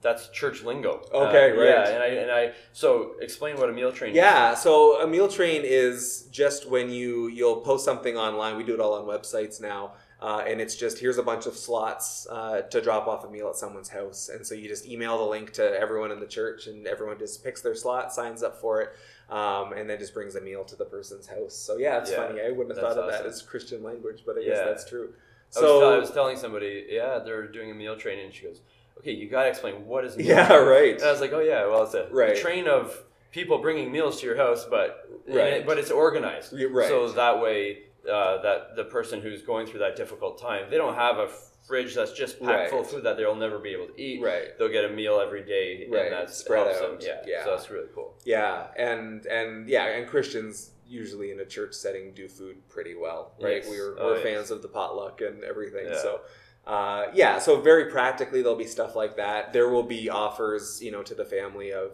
that's 0.02 0.30
church 0.30 0.64
lingo. 0.64 1.02
Okay, 1.14 1.52
Uh, 1.52 1.56
right. 1.56 1.68
Yeah, 1.70 1.90
and 1.90 2.04
I 2.04 2.08
and 2.08 2.32
I 2.32 2.54
so 2.74 3.16
explain 3.22 3.58
what 3.58 3.70
a 3.70 3.74
meal 3.74 3.92
train. 3.92 4.12
Is. 4.12 4.16
Yeah, 4.18 4.54
so 4.56 5.02
a 5.02 5.08
meal 5.08 5.28
train 5.28 5.62
is 5.66 6.28
just 6.32 6.70
when 6.70 6.90
you 6.92 7.28
you'll 7.28 7.62
post 7.62 7.86
something 7.86 8.18
online. 8.18 8.58
We 8.58 8.64
do 8.64 8.74
it 8.74 8.80
all 8.80 8.94
on 8.94 9.06
websites 9.06 9.60
now, 9.62 9.94
uh, 10.22 10.44
and 10.48 10.62
it's 10.62 10.76
just 10.76 11.00
here's 11.00 11.18
a 11.18 11.24
bunch 11.24 11.46
of 11.48 11.56
slots 11.58 12.28
uh, 12.30 12.62
to 12.62 12.82
drop 12.82 13.08
off 13.08 13.24
a 13.26 13.30
meal 13.30 13.50
at 13.50 13.56
someone's 13.58 13.90
house, 13.90 14.30
and 14.30 14.46
so 14.48 14.56
you 14.56 14.68
just 14.70 14.86
email 14.86 15.18
the 15.18 15.24
link 15.26 15.52
to 15.54 15.64
everyone 15.80 16.12
in 16.12 16.20
the 16.20 16.28
church, 16.28 16.68
and 16.68 16.88
everyone 16.88 17.18
just 17.20 17.44
picks 17.44 17.62
their 17.62 17.76
slot, 17.76 18.14
signs 18.14 18.42
up 18.42 18.60
for 18.62 18.82
it, 18.82 18.90
um, 19.30 19.74
and 19.74 19.90
then 19.90 20.00
just 20.00 20.14
brings 20.14 20.36
a 20.36 20.42
meal 20.42 20.64
to 20.64 20.76
the 20.76 20.86
person's 20.86 21.28
house. 21.28 21.56
So 21.56 21.78
yeah, 21.78 21.98
it's 22.00 22.12
Yeah, 22.12 22.28
funny. 22.28 22.42
I 22.42 22.52
wouldn't 22.52 22.78
have 22.78 22.88
thought 22.88 22.98
of 22.98 23.12
that 23.12 23.26
as 23.26 23.42
Christian 23.42 23.84
language, 23.84 24.24
but 24.26 24.38
I 24.38 24.44
guess 24.44 24.58
Yeah. 24.60 24.64
that's 24.66 24.86
true. 24.90 25.10
I 25.58 25.62
was, 25.62 25.70
So 25.70 25.94
I 25.94 25.98
was 25.98 26.12
telling 26.12 26.38
somebody, 26.38 26.86
yeah, 26.90 27.20
they're 27.20 27.48
doing 27.48 27.72
a 27.72 27.74
meal 27.74 27.96
train, 27.98 28.20
and 28.20 28.32
she 28.34 28.46
goes, 28.46 28.62
"Okay, 29.00 29.12
you 29.12 29.30
got 29.30 29.44
to 29.44 29.50
explain 29.50 29.86
what 29.86 30.06
is 30.06 30.16
meal 30.18 30.28
yeah, 30.28 30.48
train?" 30.48 30.68
right. 30.68 30.94
And 30.96 31.04
I 31.04 31.12
was 31.12 31.22
like, 31.22 31.34
"Oh 31.34 31.40
yeah, 31.40 31.66
well, 31.68 31.84
it's 31.84 31.94
a, 31.94 32.08
Right. 32.12 32.36
train 32.36 32.68
of 32.68 33.04
people 33.32 33.60
bringing 33.60 33.92
meals 33.92 34.20
to 34.22 34.26
your 34.28 34.36
house, 34.38 34.66
but 34.70 35.08
Right. 35.28 35.66
but 35.66 35.78
it's 35.78 35.92
organized, 35.92 36.54
Yeah, 36.54 36.68
right. 36.72 36.88
So 36.88 37.10
that 37.12 37.40
way, 37.42 37.84
uh, 38.12 38.42
that 38.42 38.76
the 38.76 38.86
person 38.86 39.22
who's 39.22 39.42
going 39.44 39.68
through 39.68 39.80
that 39.82 39.96
difficult 39.96 40.40
time, 40.42 40.70
they 40.70 40.78
don't 40.78 40.96
have 40.96 41.18
a 41.20 41.28
fridge 41.68 41.94
that's 41.94 42.14
just 42.14 42.40
packed 42.40 42.52
Right. 42.52 42.70
full 42.72 42.80
of 42.82 42.90
food 42.90 43.04
that 43.04 43.16
they'll 43.18 43.36
never 43.36 43.60
be 43.60 43.70
able 43.74 43.86
to 43.88 44.02
eat. 44.02 44.24
Right. 44.24 44.58
They'll 44.58 44.70
get 44.70 44.86
a 44.86 44.90
meal 44.90 45.20
every 45.20 45.44
day, 45.44 45.86
Right. 45.88 46.06
and 46.06 46.14
that's 46.14 46.36
Spread 46.38 46.66
helps 46.66 46.80
them. 46.80 46.94
out. 46.96 47.04
Yeah. 47.04 47.22
Yeah. 47.28 47.44
so 47.44 47.52
that's 47.52 47.70
really 47.70 47.90
cool. 47.94 48.16
Yeah, 48.26 48.68
and 48.76 49.26
and 49.28 49.70
yeah, 49.70 49.86
and 49.86 50.08
Christians 50.08 50.72
usually 50.88 51.30
in 51.30 51.40
a 51.40 51.46
church 51.46 51.76
setting 51.76 52.12
do 52.16 52.28
food 52.28 52.68
pretty 52.68 52.96
well, 52.96 53.34
right? 53.40 53.58
Yes. 53.58 53.70
We're, 53.70 53.96
Oh, 54.00 54.08
we're 54.08 54.14
yes. 54.16 54.24
fans 54.24 54.50
of 54.50 54.64
the 54.64 54.68
potluck 54.68 55.22
and 55.22 55.44
everything. 55.44 55.86
Yeah. 55.86 55.98
So, 56.02 56.22
uh, 56.70 57.08
yeah, 57.14 57.40
so 57.40 57.60
very 57.60 57.86
practically 57.92 58.42
there'll 58.44 58.58
be 58.58 58.66
stuff 58.68 58.96
like 58.96 59.18
that. 59.18 59.54
There 59.54 59.70
will 59.70 59.84
be 59.84 60.10
offers, 60.10 60.82
you 60.82 60.92
know, 60.92 61.02
to 61.04 61.16
the 61.16 61.26
family 61.26 61.72
of, 61.74 61.92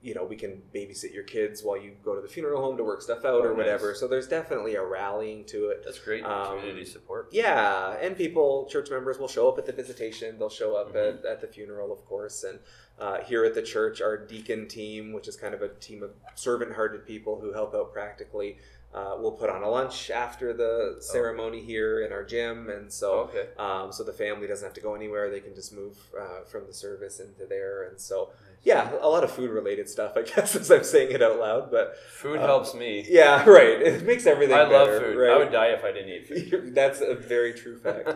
you 0.00 0.14
know, 0.14 0.24
we 0.24 0.36
can 0.36 0.62
babysit 0.74 1.12
your 1.14 1.24
kids 1.24 1.62
while 1.62 1.76
you 1.80 1.92
go 2.02 2.14
to 2.14 2.20
the 2.20 2.28
funeral 2.28 2.62
home 2.62 2.76
to 2.76 2.84
work 2.84 3.00
stuff 3.02 3.24
out 3.24 3.40
Oh, 3.42 3.44
or 3.44 3.54
whatever. 3.54 3.94
So 3.94 4.06
there's 4.08 4.28
definitely 4.28 4.74
a 4.76 4.84
rallying 4.84 5.44
to 5.46 5.68
it. 5.68 5.82
That's 5.84 5.98
great 5.98 6.24
Um, 6.24 6.58
community 6.58 6.84
support. 6.84 7.28
Yeah, 7.32 7.96
and 8.00 8.16
people, 8.16 8.66
church 8.70 8.90
members 8.90 9.18
will 9.18 9.28
show 9.28 9.48
up 9.48 9.58
at 9.58 9.66
the 9.66 9.72
visitation. 9.72 10.38
They'll 10.38 10.48
show 10.50 10.74
up 10.76 10.94
Mhm. 10.94 11.18
at, 11.20 11.24
at 11.26 11.40
the 11.40 11.46
funeral, 11.46 11.92
of 11.92 12.04
course. 12.06 12.44
And 12.44 12.58
uh, 12.98 13.22
here 13.24 13.44
at 13.44 13.54
the 13.54 13.62
church, 13.62 14.00
our 14.00 14.16
deacon 14.16 14.68
team, 14.68 15.12
which 15.12 15.26
is 15.26 15.36
kind 15.36 15.54
of 15.54 15.62
a 15.62 15.68
team 15.68 16.02
of 16.02 16.10
servant 16.34 16.72
hearted 16.74 17.06
people 17.06 17.40
who 17.40 17.52
help 17.52 17.74
out 17.74 17.92
practically, 17.92 18.58
uh, 18.94 19.16
will 19.20 19.32
put 19.32 19.50
on 19.50 19.62
a 19.62 19.68
lunch 19.68 20.10
after 20.10 20.52
the 20.52 20.96
ceremony 21.00 21.60
here 21.60 22.04
in 22.04 22.12
our 22.12 22.24
gym. 22.24 22.68
And 22.70 22.92
so, 22.92 23.30
okay. 23.30 23.48
um, 23.58 23.92
so 23.92 24.04
the 24.04 24.12
family 24.12 24.46
doesn't 24.46 24.64
have 24.64 24.74
to 24.74 24.80
go 24.80 24.94
anywhere. 24.94 25.30
They 25.30 25.40
can 25.40 25.54
just 25.54 25.74
move 25.74 25.98
uh, 26.18 26.44
from 26.44 26.66
the 26.66 26.72
service 26.72 27.18
into 27.18 27.44
there. 27.48 27.88
And 27.88 28.00
so, 28.00 28.30
yeah, 28.62 28.92
a 29.00 29.08
lot 29.08 29.24
of 29.24 29.32
food 29.32 29.50
related 29.50 29.88
stuff, 29.88 30.12
I 30.16 30.22
guess, 30.34 30.54
as 30.54 30.70
I'm 30.70 30.84
saying 30.84 31.10
it 31.10 31.22
out 31.22 31.40
loud. 31.40 31.72
But 31.72 31.96
Food 32.08 32.38
uh, 32.38 32.46
helps 32.46 32.72
me. 32.74 33.04
yeah, 33.08 33.44
right. 33.48 33.82
It 33.82 34.04
makes 34.04 34.26
everything 34.26 34.56
I 34.56 34.62
love 34.62 34.86
better, 34.86 35.00
food. 35.00 35.16
Right? 35.18 35.32
I 35.32 35.38
would 35.38 35.52
die 35.52 35.68
if 35.68 35.84
I 35.84 35.90
didn't 35.90 36.10
eat 36.10 36.50
food. 36.50 36.72
That's 36.74 37.00
a 37.00 37.14
very 37.14 37.52
true 37.52 37.76
fact. 37.78 38.10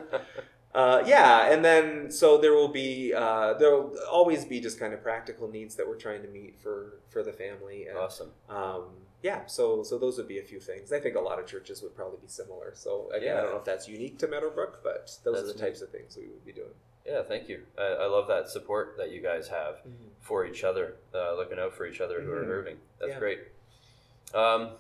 Uh, 0.74 1.02
yeah, 1.06 1.50
and 1.50 1.64
then 1.64 2.10
so 2.10 2.36
there 2.38 2.52
will 2.52 2.68
be 2.68 3.12
uh, 3.14 3.54
there 3.54 3.70
will 3.74 3.96
always 4.10 4.44
be 4.44 4.60
just 4.60 4.78
kind 4.78 4.92
of 4.92 5.02
practical 5.02 5.48
needs 5.48 5.74
that 5.76 5.86
we're 5.88 5.96
trying 5.96 6.22
to 6.22 6.28
meet 6.28 6.58
for 6.60 6.98
for 7.08 7.22
the 7.22 7.32
family. 7.32 7.86
And, 7.86 7.96
awesome. 7.96 8.30
um, 8.50 8.84
yeah, 9.22 9.46
so 9.46 9.82
so 9.82 9.98
those 9.98 10.18
would 10.18 10.28
be 10.28 10.38
a 10.38 10.42
few 10.42 10.60
things. 10.60 10.92
I 10.92 11.00
think 11.00 11.16
a 11.16 11.20
lot 11.20 11.38
of 11.38 11.46
churches 11.46 11.82
would 11.82 11.96
probably 11.96 12.18
be 12.20 12.28
similar. 12.28 12.72
So 12.74 13.10
again, 13.14 13.36
I 13.36 13.40
don't 13.40 13.52
know 13.52 13.58
if 13.58 13.64
that's 13.64 13.88
unique 13.88 14.18
to 14.18 14.28
Meadowbrook, 14.28 14.82
but 14.84 15.10
those 15.24 15.38
are 15.38 15.42
That's 15.46 15.52
the 15.54 15.58
types 15.58 15.80
of 15.80 15.90
things 15.90 16.16
we 16.16 16.26
would 16.28 16.44
be 16.44 16.52
doing. 16.52 16.74
Yeah, 17.06 17.22
thank 17.22 17.48
you. 17.48 17.62
I, 17.78 17.84
I 18.02 18.06
love 18.06 18.28
that 18.28 18.48
support 18.50 18.96
that 18.98 19.10
you 19.10 19.22
guys 19.22 19.48
have 19.48 19.76
for 20.20 20.44
each 20.44 20.62
other, 20.62 20.96
uh, 21.14 21.34
looking 21.34 21.58
out 21.58 21.74
for 21.74 21.86
each 21.86 22.02
other 22.02 22.20
who 22.20 22.30
are 22.30 22.44
Mhm. 22.44 22.48
hurting. 22.48 22.76
That's 23.00 23.12
Yeah. 23.12 23.18
great. 23.18 23.38
Um, 24.34 24.72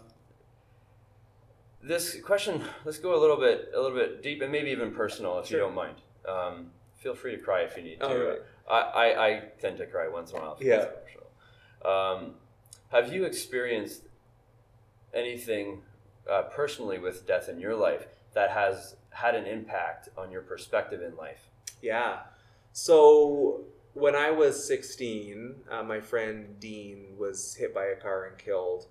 this 1.82 2.20
question, 2.20 2.62
let's 2.84 2.98
go 2.98 3.14
a 3.14 3.20
little 3.20 3.36
bit, 3.36 3.70
a 3.74 3.80
little 3.80 3.96
bit 3.96 4.22
deep, 4.22 4.42
and 4.42 4.50
maybe 4.50 4.70
even 4.70 4.92
personal, 4.92 5.38
if 5.38 5.46
Sure. 5.46 5.58
you 5.58 5.64
don't 5.64 5.74
mind. 5.74 5.96
Um, 6.26 6.70
feel 6.96 7.14
free 7.14 7.36
to 7.36 7.42
cry 7.42 7.60
if 7.62 7.76
you 7.76 7.82
need 7.82 8.00
to. 8.00 8.06
Right. 8.06 8.38
I, 8.68 8.80
I, 8.80 9.26
I 9.26 9.42
tend 9.60 9.78
to 9.78 9.86
cry 9.86 10.08
once 10.08 10.32
in 10.32 10.38
a 10.38 10.40
while. 10.40 10.58
Yeah. 10.60 10.86
Um, 11.84 12.34
have 12.90 13.12
you 13.12 13.24
experienced 13.24 14.02
anything 15.14 15.82
uh, 16.30 16.42
personally 16.42 16.98
with 16.98 17.26
death 17.26 17.48
in 17.48 17.60
your 17.60 17.74
life 17.74 18.06
that 18.34 18.50
has 18.50 18.96
had 19.10 19.34
an 19.34 19.46
impact 19.46 20.08
on 20.16 20.30
your 20.30 20.42
perspective 20.42 21.00
in 21.02 21.16
life? 21.16 21.48
Yeah. 21.80 22.20
So 22.72 23.64
when 23.94 24.14
I 24.14 24.30
was 24.30 24.66
16, 24.66 25.54
uh, 25.70 25.82
my 25.82 26.00
friend 26.00 26.58
Dean 26.60 27.16
was 27.16 27.54
hit 27.54 27.74
by 27.74 27.86
a 27.86 27.96
car 27.96 28.26
and 28.26 28.36
killed, 28.38 28.86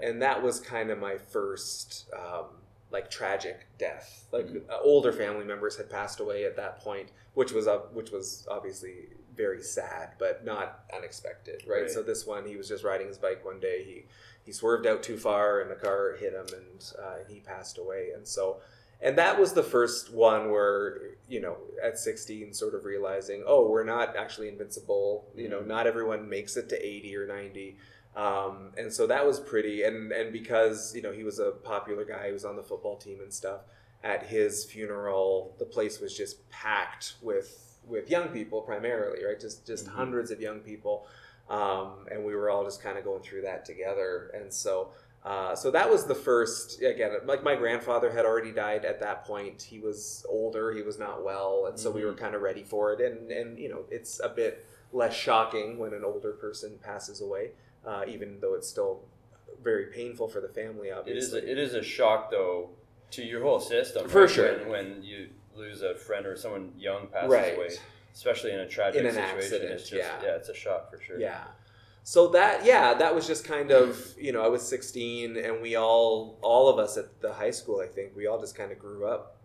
and 0.00 0.22
that 0.22 0.42
was 0.42 0.60
kind 0.60 0.90
of 0.90 0.98
my 0.98 1.16
first 1.18 2.08
um, 2.16 2.46
like 2.90 3.10
tragic 3.10 3.66
death. 3.78 4.26
Like 4.32 4.46
Mhm. 4.46 4.68
uh, 4.70 4.78
older 4.82 5.12
family 5.12 5.44
members 5.44 5.76
had 5.76 5.88
passed 5.90 6.20
away 6.20 6.44
at 6.44 6.56
that 6.56 6.78
point, 6.80 7.10
which 7.34 7.52
was 7.52 7.66
uh, 7.66 7.78
which 7.92 8.10
was 8.10 8.46
obviously 8.50 9.08
very 9.34 9.62
sad, 9.62 10.10
but 10.18 10.44
not 10.44 10.84
unexpected, 10.94 11.62
right? 11.66 11.82
Right. 11.82 11.90
So 11.90 12.02
this 12.02 12.26
one, 12.26 12.44
he 12.46 12.56
was 12.56 12.68
just 12.68 12.84
riding 12.84 13.08
his 13.08 13.18
bike 13.18 13.44
one 13.44 13.60
day. 13.60 13.82
He 13.84 14.04
he 14.44 14.52
swerved 14.52 14.86
out 14.86 15.02
too 15.02 15.16
far, 15.16 15.60
and 15.60 15.70
the 15.70 15.74
car 15.76 16.16
hit 16.18 16.32
him, 16.34 16.46
and 16.54 16.92
uh, 16.98 17.16
he 17.28 17.40
passed 17.40 17.78
away. 17.78 18.10
And 18.14 18.26
so 18.28 18.60
and 19.00 19.16
that 19.18 19.40
was 19.40 19.52
the 19.54 19.62
first 19.64 20.12
one 20.12 20.50
where 20.52 21.00
you 21.28 21.40
know 21.40 21.56
at 21.82 21.98
16 21.98 22.52
sort 22.54 22.74
of 22.74 22.84
realizing 22.84 23.42
oh 23.46 23.66
we're 23.68 23.82
not 23.82 24.14
actually 24.16 24.48
invincible 24.48 25.26
you 25.34 25.48
know 25.48 25.60
Mhm. 25.60 25.66
not 25.66 25.86
everyone 25.88 26.28
makes 26.28 26.56
it 26.56 26.68
to 26.68 26.76
80 26.86 27.16
or 27.16 27.26
90 27.26 27.76
um, 28.16 28.72
and 28.76 28.92
so 28.92 29.06
that 29.06 29.26
was 29.26 29.40
pretty 29.40 29.82
and 29.84 30.12
and 30.12 30.32
because 30.32 30.94
you 30.94 31.02
know 31.02 31.12
he 31.12 31.24
was 31.24 31.38
a 31.38 31.52
popular 31.52 32.04
guy 32.04 32.26
he 32.26 32.32
was 32.32 32.44
on 32.44 32.56
the 32.56 32.62
football 32.62 32.96
team 32.96 33.20
and 33.22 33.32
stuff 33.32 33.60
at 34.04 34.26
his 34.26 34.64
funeral 34.64 35.54
the 35.58 35.64
place 35.64 36.00
was 36.00 36.16
just 36.16 36.48
packed 36.50 37.14
with 37.22 37.78
with 37.86 38.10
young 38.10 38.28
people 38.28 38.60
primarily 38.60 39.24
right? 39.24 39.40
Just 39.40 39.66
just 39.66 39.86
Mhm. 39.86 39.90
hundreds 39.92 40.30
of 40.30 40.40
young 40.40 40.60
people. 40.60 41.06
Um, 41.50 42.06
and 42.10 42.24
we 42.24 42.34
were 42.34 42.48
all 42.50 42.64
just 42.64 42.80
kind 42.82 42.96
of 42.96 43.04
going 43.04 43.22
through 43.22 43.42
that 43.42 43.64
together. 43.64 44.30
And 44.34 44.52
so 44.52 44.92
uh, 45.24 45.54
so 45.54 45.70
that 45.70 45.88
was 45.88 46.04
the 46.06 46.14
first 46.14 46.82
again 46.82 47.12
like 47.26 47.42
my 47.42 47.54
grandfather 47.56 48.10
had 48.10 48.24
already 48.24 48.52
died 48.52 48.84
at 48.84 49.00
that 49.00 49.24
point. 49.24 49.62
He 49.62 49.78
was 49.78 50.26
older 50.28 50.72
he 50.72 50.82
was 50.82 50.98
not 50.98 51.24
well 51.24 51.66
and 51.68 51.78
so 51.78 51.90
we 51.90 52.04
were 52.04 52.12
Mhm. 52.12 52.18
kind 52.18 52.34
of 52.34 52.42
ready 52.42 52.62
for 52.64 52.92
it. 52.92 53.00
And 53.00 53.30
and 53.32 53.58
you 53.58 53.68
know 53.68 53.84
it's 53.90 54.20
a 54.20 54.28
bit 54.28 54.66
less 54.92 55.14
shocking 55.14 55.78
when 55.78 55.94
an 55.94 56.04
older 56.04 56.32
person 56.32 56.78
passes 56.82 57.20
away 57.22 57.52
uh, 57.86 58.02
even 58.08 58.38
though 58.40 58.54
it's 58.54 58.68
still 58.68 59.00
very 59.62 59.86
painful 59.86 60.28
for 60.28 60.40
the 60.40 60.48
family 60.48 60.88
It 60.88 60.92
is 60.92 60.98
obviously 60.98 61.40
a, 61.40 61.52
it 61.52 61.58
is 61.58 61.74
a 61.74 61.82
shock 61.82 62.30
though 62.30 62.70
to 63.12 63.22
your 63.22 63.42
whole 63.42 63.60
system. 63.60 64.08
For 64.08 64.22
right? 64.22 64.30
sure. 64.30 64.58
When, 64.60 64.68
when 64.68 65.02
you 65.02 65.28
lose 65.54 65.82
a 65.82 65.94
friend 65.94 66.26
or 66.26 66.36
someone 66.36 66.72
young 66.78 67.08
passes 67.08 67.30
Right. 67.30 67.56
away, 67.56 67.68
especially 68.14 68.52
in 68.52 68.60
a 68.60 68.68
tragic 68.68 69.00
In 69.00 69.06
an 69.06 69.12
situation, 69.12 69.38
accident, 69.38 69.70
it's 69.72 69.88
just 69.88 70.10
yeah. 70.22 70.30
it's 70.30 70.48
a 70.48 70.54
shock 70.54 70.90
for 70.90 71.00
sure. 71.00 71.18
Yeah. 71.20 71.44
So 72.04 72.28
that 72.28 72.64
yeah, 72.64 72.94
that 72.94 73.14
was 73.14 73.26
just 73.26 73.44
kind 73.44 73.70
of 73.70 74.14
you 74.18 74.32
know 74.32 74.42
I 74.42 74.48
was 74.48 74.62
16 74.66 75.36
and 75.36 75.62
we 75.62 75.76
all 75.76 76.38
all 76.42 76.68
of 76.68 76.78
us 76.78 76.96
at 76.96 77.20
the 77.20 77.32
high 77.32 77.52
school 77.52 77.80
I 77.80 77.86
think 77.86 78.16
we 78.16 78.26
all 78.26 78.40
just 78.40 78.56
kind 78.56 78.72
of 78.72 78.78
grew 78.78 79.06
up 79.06 79.36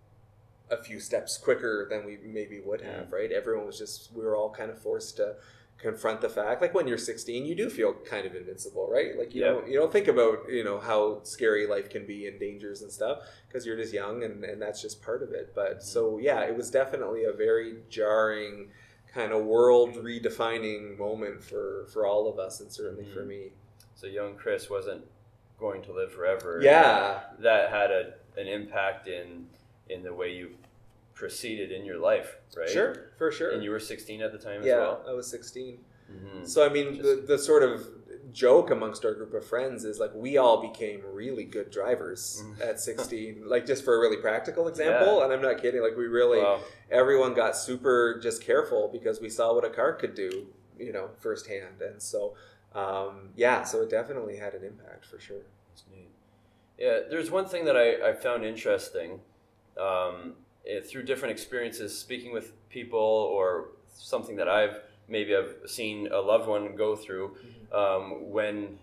a 0.71 0.81
few 0.83 0.99
steps 0.99 1.37
quicker 1.37 1.87
than 1.89 2.05
we 2.05 2.17
maybe 2.25 2.59
would 2.59 2.81
have 2.81 3.11
right. 3.11 3.31
Everyone 3.31 3.65
was 3.67 3.77
just 3.77 4.11
we 4.13 4.23
were 4.23 4.35
all 4.35 4.49
kind 4.49 4.71
of 4.71 4.81
forced 4.81 5.17
to 5.17 5.35
confront 5.77 6.21
the 6.21 6.29
fact 6.29 6.59
like 6.61 6.73
when 6.73 6.87
you're 6.87 6.97
16 6.97 7.45
you 7.45 7.53
do 7.53 7.69
feel 7.69 7.93
kind 7.93 8.25
of 8.25 8.35
invincible 8.35 8.87
right 8.91 9.17
like 9.17 9.35
you 9.35 9.41
Yeah. 9.41 9.49
don't 9.49 9.67
you 9.69 9.77
don't 9.77 9.91
think 9.91 10.07
about 10.07 10.39
you 10.49 10.63
know 10.63 10.79
how 10.79 11.21
scary 11.23 11.67
life 11.67 11.89
can 11.89 12.05
be 12.07 12.27
and 12.27 12.39
dangers 12.39 12.81
and 12.81 12.91
stuff 12.91 13.19
because 13.47 13.63
you're 13.65 13.77
just 13.77 13.93
young 13.93 14.23
and, 14.23 14.43
and 14.43 14.59
that's 14.61 14.81
just 14.81 15.03
part 15.03 15.21
of 15.21 15.31
it 15.33 15.53
but 15.53 15.83
so 15.83 16.17
yeah 16.17 16.41
it 16.41 16.55
was 16.57 16.71
definitely 16.71 17.25
a 17.25 17.31
very 17.31 17.75
jarring 17.89 18.69
kind 19.13 19.31
of 19.31 19.45
world 19.45 19.93
redefining 19.95 20.97
moment 20.97 21.43
for 21.43 21.85
for 21.93 22.05
all 22.07 22.27
of 22.27 22.39
us 22.39 22.59
and 22.59 22.71
certainly 22.71 23.05
for 23.05 23.21
Mhm. 23.23 23.27
me 23.27 23.51
So 23.95 24.07
young 24.07 24.35
Chris 24.35 24.69
wasn't 24.69 25.03
going 25.59 25.81
to 25.83 25.93
live 25.93 26.11
forever. 26.11 26.59
yeah 26.61 27.21
That 27.39 27.69
had 27.69 27.91
a, 27.91 28.13
an 28.35 28.47
impact 28.47 29.07
in 29.07 29.47
in 29.89 30.01
the 30.03 30.13
way 30.13 30.33
you 30.33 30.55
proceeded 31.17 31.71
in 31.71 31.83
your 31.85 31.97
life, 31.99 32.37
right? 32.55 32.69
sure 32.69 33.11
for 33.17 33.31
sure 33.31 33.51
And 33.51 33.63
you 33.63 33.71
were 33.71 33.79
16 33.79 34.21
at 34.21 34.31
the 34.31 34.37
time 34.37 34.61
yeah 34.63 34.73
as 34.73 34.79
well. 34.79 35.05
i 35.09 35.13
was 35.13 35.27
16 35.29 35.79
hmm 36.09 36.45
so 36.45 36.65
i 36.65 36.69
mean 36.69 37.01
the, 37.01 37.23
the 37.27 37.37
sort 37.37 37.63
of 37.63 37.81
joke 38.31 38.69
amongst 38.71 39.03
our 39.05 39.13
group 39.13 39.33
of 39.33 39.45
friends 39.45 39.83
is 39.83 39.99
like 39.99 40.11
we 40.13 40.37
all 40.37 40.61
became 40.69 41.01
really 41.21 41.43
good 41.43 41.69
drivers 41.71 42.43
Mhm. 42.45 42.61
at 42.69 42.79
16 42.79 43.43
like 43.53 43.65
just 43.65 43.83
for 43.83 43.95
a 43.95 43.99
really 43.99 44.17
practical 44.17 44.67
example 44.67 45.23
and 45.23 45.33
i'm 45.33 45.41
not 45.41 45.61
kidding 45.61 45.81
like 45.81 45.97
we 45.97 46.07
really 46.07 46.39
Wow. 46.41 46.61
everyone 46.91 47.33
got 47.33 47.55
super 47.55 48.19
just 48.21 48.43
careful 48.43 48.89
because 48.97 49.19
we 49.21 49.29
saw 49.29 49.53
what 49.55 49.65
a 49.65 49.69
car 49.69 49.93
could 49.93 50.13
do 50.13 50.29
you 50.77 50.91
know 50.93 51.09
firsthand 51.17 51.81
and 51.81 52.01
so 52.01 52.35
um, 52.75 53.29
yeah 53.35 53.63
so 53.63 53.81
it 53.81 53.89
definitely 53.89 54.35
had 54.37 54.53
an 54.53 54.63
impact 54.63 55.03
for 55.05 55.19
sure 55.19 55.45
That's 55.69 55.83
neat. 55.91 56.11
Yeah, 56.77 56.99
there's 57.09 57.31
one 57.31 57.45
thing 57.47 57.65
that 57.65 57.75
I, 57.75 58.09
I 58.09 58.13
found 58.13 58.45
interesting 58.45 59.21
um, 59.79 60.35
through 60.85 61.03
different 61.03 61.31
experiences, 61.31 61.97
speaking 61.97 62.31
with 62.33 62.51
people, 62.69 62.99
or 62.99 63.69
something 63.97 64.35
that 64.37 64.47
I've 64.49 64.79
maybe 65.07 65.35
I've 65.35 65.55
seen 65.65 66.07
a 66.11 66.19
loved 66.19 66.47
one 66.47 66.75
go 66.75 66.95
through. 66.95 67.35
Um, 67.71 68.31
when 68.31 68.79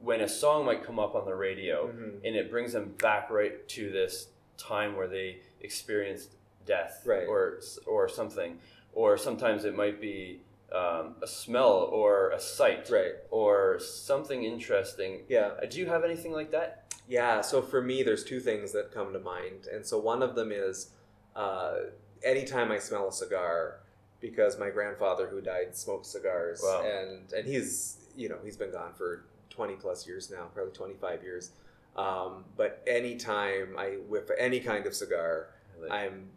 when 0.00 0.20
a 0.20 0.28
song 0.28 0.64
might 0.64 0.84
come 0.84 0.98
up 1.00 1.14
on 1.16 1.24
the 1.24 1.34
radio, 1.34 1.88
Mhm. 1.88 2.20
and 2.24 2.36
it 2.36 2.50
brings 2.50 2.72
them 2.72 2.94
back 3.02 3.30
right 3.30 3.66
to 3.68 3.90
this 3.90 4.28
time 4.56 4.96
where 4.96 5.08
they 5.08 5.40
experienced 5.60 6.30
death, 6.66 7.02
Right. 7.04 7.26
or 7.26 7.60
or 7.86 8.08
something, 8.08 8.60
or 8.92 9.16
sometimes 9.16 9.64
it 9.64 9.74
might 9.74 10.00
be 10.00 10.40
um, 10.70 11.16
a 11.22 11.26
smell 11.26 11.72
or 11.90 12.28
a 12.30 12.38
sight, 12.38 12.90
right 12.90 13.14
or 13.30 13.78
something 13.80 14.44
interesting. 14.44 15.24
yeah 15.28 15.52
Uh, 15.62 15.64
Do 15.66 15.78
you 15.80 15.86
have 15.86 16.04
anything 16.04 16.32
like 16.32 16.50
that? 16.50 16.87
Yeah, 17.08 17.40
so 17.40 17.62
for 17.62 17.80
me, 17.82 18.02
there's 18.02 18.22
two 18.24 18.38
things 18.40 18.72
that 18.72 18.92
come 18.92 19.12
to 19.14 19.18
mind. 19.18 19.66
And 19.72 19.84
so 19.84 19.98
one 19.98 20.22
of 20.22 20.34
them 20.34 20.52
is 20.52 20.90
uh, 21.34 21.74
anytime 22.22 22.70
I 22.70 22.78
smell 22.78 23.08
a 23.08 23.12
cigar, 23.12 23.80
because 24.20 24.58
my 24.58 24.68
grandfather 24.70 25.26
who 25.28 25.40
died 25.40 25.74
smoked 25.76 26.04
cigars. 26.06 26.60
Wow. 26.62 26.82
And, 26.84 27.32
and 27.32 27.46
he's, 27.46 27.98
you 28.16 28.28
know, 28.28 28.36
he's 28.44 28.56
been 28.56 28.72
gone 28.72 28.92
for 28.94 29.24
20 29.50 29.74
plus 29.76 30.06
years 30.06 30.30
now, 30.30 30.46
probably 30.54 30.72
25 30.72 31.22
years. 31.22 31.52
Um, 31.96 32.44
but 32.56 32.82
anytime 32.86 33.76
I 33.78 33.98
whip 34.08 34.30
any 34.38 34.60
kind 34.60 34.86
of 34.86 34.94
cigar, 34.94 35.50
Like, 35.80 35.92
I'm 35.92 36.30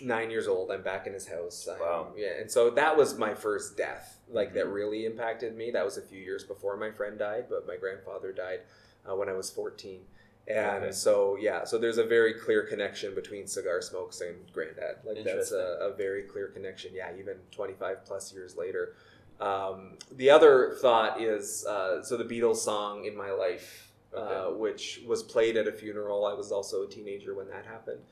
nine 0.00 0.30
years 0.30 0.46
old. 0.48 0.70
I'm 0.70 0.82
back 0.82 1.06
in 1.08 1.12
his 1.12 1.26
house. 1.26 1.66
I'm- 1.68 1.80
Wow. 1.80 2.12
yeah, 2.16 2.34
and 2.40 2.48
so 2.50 2.70
that 2.70 2.96
was 2.96 3.18
my 3.18 3.34
first 3.34 3.76
death, 3.76 4.20
like 4.28 4.54
that 4.54 4.66
Mhm. 4.66 4.74
really 4.74 5.04
impacted 5.04 5.56
me. 5.56 5.70
That 5.72 5.84
was 5.84 5.98
a 5.98 6.02
few 6.02 6.20
years 6.20 6.44
before 6.44 6.76
my 6.76 6.90
friend 6.92 7.18
died, 7.18 7.46
but 7.50 7.66
my 7.66 7.76
grandfather 7.76 8.32
died 8.32 8.60
uh, 9.08 9.14
when 9.14 9.28
I 9.28 9.32
was 9.32 9.50
14. 9.50 10.00
And 10.46 10.84
Okay. 10.84 10.92
so 10.92 11.36
yeah, 11.40 11.64
so 11.64 11.78
there's 11.78 11.96
a 11.98 12.04
very 12.04 12.34
clear 12.34 12.64
connection 12.64 13.14
between 13.14 13.46
cigar 13.46 13.80
smokes 13.80 14.20
and 14.20 14.36
granddad. 14.52 14.96
Like 15.04 15.24
that's 15.24 15.52
a, 15.52 15.78
a 15.80 15.94
very 15.94 16.22
clear 16.24 16.48
connection. 16.48 16.92
Yeah, 16.94 17.10
even 17.18 17.36
25 17.50 18.04
plus 18.04 18.32
years 18.32 18.56
later. 18.56 18.94
Um, 19.40 19.98
the 20.12 20.30
other 20.30 20.76
thought 20.80 21.20
is 21.20 21.64
uh, 21.66 22.02
so 22.02 22.16
the 22.16 22.24
Beatles 22.24 22.56
song 22.58 23.06
"In 23.06 23.16
My 23.16 23.30
Life," 23.32 23.90
uh, 24.14 24.46
which 24.50 25.00
was 25.06 25.22
played 25.22 25.56
at 25.56 25.66
a 25.66 25.72
funeral. 25.72 26.26
I 26.26 26.34
was 26.34 26.52
also 26.52 26.82
a 26.82 26.86
teenager 26.88 27.34
when 27.34 27.48
that 27.48 27.64
happened, 27.66 28.02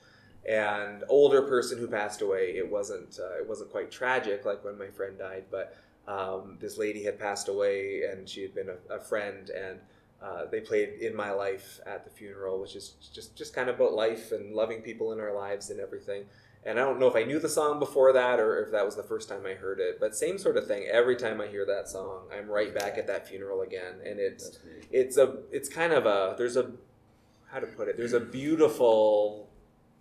and 0.49 1.05
older 1.09 1.43
person 1.43 1.79
who 1.79 1.87
passed 1.87 2.23
away. 2.23 2.57
It 2.57 2.71
wasn't 2.71 3.19
uh, 3.21 3.39
it 3.39 3.49
wasn't 3.49 3.71
quite 3.71 3.91
tragic 3.91 4.45
like 4.45 4.65
when 4.65 4.79
my 4.79 4.89
friend 4.89 5.19
died, 5.19 5.45
but 5.51 5.77
um, 6.09 6.57
this 6.61 6.79
lady 6.79 7.05
had 7.05 7.19
passed 7.19 7.49
away 7.49 8.03
and 8.11 8.29
she 8.29 8.43
had 8.43 8.55
been 8.55 8.69
a, 8.71 8.95
a 8.95 9.01
friend 9.01 9.51
and. 9.51 9.79
Uh, 10.23 10.45
they 10.51 10.61
played 10.61 10.91
"In 11.01 11.15
My 11.17 11.33
Life" 11.33 11.81
at 11.87 12.05
the 12.05 12.11
funeral, 12.11 12.61
which 12.61 12.77
is 12.77 12.91
just 13.13 13.37
just 13.37 13.55
kind 13.55 13.69
of 13.69 13.77
about 13.77 13.93
life 13.93 14.31
and 14.33 14.55
loving 14.55 14.81
people 14.83 15.13
in 15.13 15.19
our 15.21 15.35
lives 15.35 15.71
and 15.71 15.81
everything. 15.81 16.25
And 16.65 16.79
I 16.79 16.85
don't 16.85 17.01
know 17.01 17.09
if 17.09 17.17
I 17.17 17.25
knew 17.25 17.41
the 17.41 17.49
song 17.49 17.81
before 17.81 18.13
that 18.13 18.39
or 18.39 18.63
if 18.65 18.71
that 18.71 18.85
was 18.85 18.95
the 18.95 19.03
first 19.03 19.29
time 19.29 19.45
I 19.45 19.55
heard 19.55 19.81
it, 19.81 19.99
but 19.99 20.15
same 20.15 20.39
sort 20.39 20.57
of 20.57 20.65
thing. 20.69 20.85
Every 20.89 21.17
time 21.17 21.41
I 21.41 21.49
hear 21.49 21.67
that 21.67 21.89
song, 21.89 22.29
I'm 22.33 22.49
right 22.49 22.73
back 22.73 22.97
at 22.99 23.09
that 23.09 23.27
funeral 23.27 23.63
again, 23.63 23.95
and 24.07 24.21
it's 24.21 24.59
it's 24.93 25.17
a 25.17 25.39
it's 25.51 25.69
kind 25.69 25.93
of 25.93 26.07
a 26.07 26.37
there's 26.39 26.57
a 26.57 26.71
how 27.47 27.59
to 27.59 27.67
put 27.67 27.89
it 27.89 27.97
there's 27.99 28.13
a 28.15 28.21
beautiful 28.21 29.49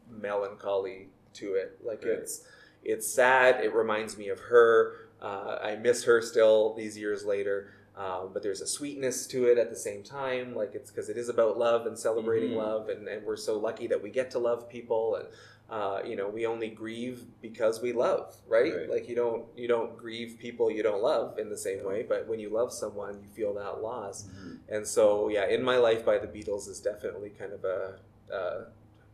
melancholy 0.09 1.07
to 1.33 1.53
it 1.55 1.79
like 1.83 2.03
Right. 2.03 2.13
it's 2.13 2.43
it's 2.83 3.07
sad 3.11 3.63
it 3.63 3.73
reminds 3.73 4.17
me 4.17 4.29
of 4.29 4.39
her 4.39 4.93
uh, 5.21 5.57
i 5.61 5.75
miss 5.75 6.03
her 6.05 6.21
still 6.21 6.73
these 6.75 6.97
years 6.97 7.25
later 7.25 7.73
um, 7.95 8.29
but 8.33 8.41
there's 8.41 8.61
a 8.61 8.67
sweetness 8.67 9.27
to 9.27 9.45
it 9.45 9.57
at 9.57 9.69
the 9.69 9.75
same 9.75 10.01
time 10.03 10.55
like 10.55 10.73
it's 10.73 10.89
because 10.91 11.09
it 11.09 11.17
is 11.17 11.29
about 11.29 11.57
love 11.57 11.85
and 11.85 11.97
celebrating 11.99 12.51
Mhm. 12.51 12.57
love 12.57 12.89
and, 12.89 13.07
and 13.07 13.25
we're 13.25 13.35
so 13.37 13.57
lucky 13.59 13.87
that 13.87 14.01
we 14.01 14.09
get 14.09 14.31
to 14.31 14.39
love 14.39 14.69
people 14.69 15.15
and 15.15 15.27
uh, 15.69 16.01
you 16.05 16.15
know 16.17 16.27
we 16.27 16.45
only 16.45 16.69
grieve 16.69 17.25
because 17.41 17.81
we 17.81 17.93
love 17.93 18.35
right? 18.47 18.73
Right. 18.75 18.89
like 18.89 19.07
you 19.09 19.15
don't 19.15 19.45
you 19.55 19.67
don't 19.67 19.95
grieve 19.97 20.37
people 20.39 20.69
you 20.71 20.83
don't 20.83 21.01
love 21.01 21.37
in 21.39 21.49
the 21.49 21.57
same 21.57 21.83
way 21.85 22.03
but 22.07 22.27
when 22.27 22.39
you 22.39 22.49
love 22.49 22.73
someone 22.73 23.19
you 23.21 23.29
feel 23.29 23.53
that 23.55 23.81
loss 23.81 24.23
Mhm. 24.23 24.57
and 24.69 24.87
so, 24.87 25.27
yeah, 25.29 25.45
In 25.47 25.61
My 25.63 25.77
Life 25.77 26.05
by 26.05 26.17
the 26.17 26.27
Beatles 26.27 26.67
is 26.69 26.79
definitely 26.79 27.29
kind 27.29 27.51
of 27.53 27.63
a 27.65 27.99
uh, 28.33 28.65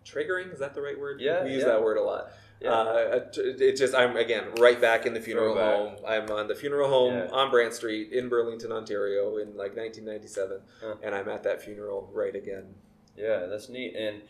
triggering. 0.06 0.54
Is 0.54 0.60
that 0.60 0.74
the 0.76 0.82
right 0.82 0.98
word? 1.00 1.20
Yeah, 1.20 1.44
we 1.44 1.52
use 1.54 1.62
yeah. 1.64 1.70
that 1.70 1.84
word 1.84 1.98
a 1.98 2.04
lot. 2.04 2.32
Yeah. 2.60 2.72
Uh, 2.72 3.26
it 3.36 3.76
just 3.78 3.94
I'm 3.94 4.18
again 4.18 4.46
right 4.60 4.80
back 4.82 5.06
in 5.06 5.14
the 5.14 5.20
funeral 5.22 5.54
Throwback. 5.54 5.76
home. 5.76 6.06
I'm 6.08 6.32
on 6.32 6.48
the 6.48 6.56
funeral 6.56 6.90
home 6.90 7.14
Yeah. 7.14 7.28
on 7.32 7.52
Brant 7.52 7.74
Street 7.74 8.12
in 8.12 8.30
Burlington, 8.30 8.72
Ontario, 8.72 9.38
in 9.38 9.50
like 9.56 9.76
1997, 9.76 10.62
Huh. 10.82 10.96
and 11.04 11.14
I'm 11.14 11.30
at 11.30 11.44
that 11.44 11.62
funeral 11.62 12.10
right 12.14 12.36
again. 12.36 12.74
Yeah, 13.16 13.46
that's 13.46 13.70
neat. 13.70 13.96
And 13.96 14.22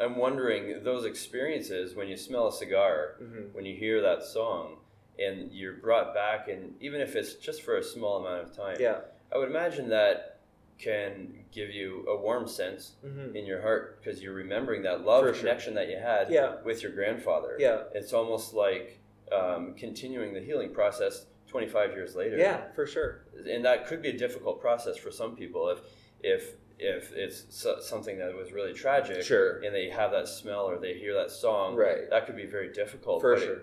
I'm 0.00 0.16
wondering 0.16 0.84
those 0.84 1.04
experiences 1.04 1.94
when 1.94 2.08
you 2.08 2.16
smell 2.16 2.48
a 2.48 2.52
cigar, 2.52 3.14
hmm 3.18 3.52
when 3.52 3.64
you 3.64 3.74
hear 3.74 4.00
that 4.02 4.22
song, 4.22 4.76
and 5.18 5.50
you're 5.50 5.72
brought 5.74 6.14
back, 6.14 6.48
and 6.48 6.74
even 6.80 7.00
if 7.00 7.16
it's 7.16 7.34
just 7.34 7.62
for 7.62 7.76
a 7.78 7.82
small 7.82 8.18
amount 8.24 8.42
of 8.48 8.56
time, 8.56 8.76
Yeah. 8.78 9.00
I 9.32 9.38
would 9.38 9.48
imagine 9.48 9.88
that 9.88 10.37
can 10.78 11.44
give 11.52 11.70
you 11.70 12.04
a 12.08 12.16
warm 12.16 12.46
sense 12.46 12.92
hmm 13.02 13.34
in 13.36 13.44
your 13.46 13.60
heart 13.60 14.00
because 14.00 14.22
you're 14.22 14.34
remembering 14.34 14.82
that 14.82 15.04
love 15.04 15.24
sure. 15.24 15.32
connection 15.32 15.74
that 15.74 15.88
you 15.88 15.96
had 15.98 16.30
Yeah. 16.30 16.56
with 16.64 16.82
your 16.82 16.92
grandfather. 16.92 17.56
Yeah. 17.58 17.82
It's 17.94 18.12
almost 18.12 18.54
like 18.54 19.00
um, 19.32 19.74
continuing 19.74 20.32
the 20.32 20.40
healing 20.40 20.72
process 20.72 21.26
25 21.48 21.92
years 21.92 22.14
later. 22.14 22.36
Yeah, 22.36 22.70
for 22.74 22.86
sure. 22.86 23.24
and 23.50 23.64
that 23.64 23.86
could 23.86 24.02
be 24.02 24.08
a 24.10 24.16
difficult 24.16 24.60
process 24.60 24.96
for 24.96 25.10
some 25.10 25.34
people 25.36 25.68
if 25.70 25.80
if 26.22 26.54
if 26.80 27.12
it's 27.12 27.44
so, 27.50 27.80
something 27.80 28.18
that 28.18 28.32
was 28.36 28.52
really 28.52 28.72
tragic 28.72 29.22
Sure. 29.22 29.58
and 29.64 29.74
they 29.74 29.88
have 29.90 30.12
that 30.12 30.28
smell 30.28 30.64
or 30.70 30.78
they 30.78 30.94
hear 30.94 31.12
that 31.14 31.30
song 31.30 31.74
Right. 31.74 32.08
that 32.10 32.24
could 32.26 32.36
be 32.36 32.46
very 32.46 32.72
difficult 32.72 33.20
For 33.20 33.36
sure. 33.36 33.62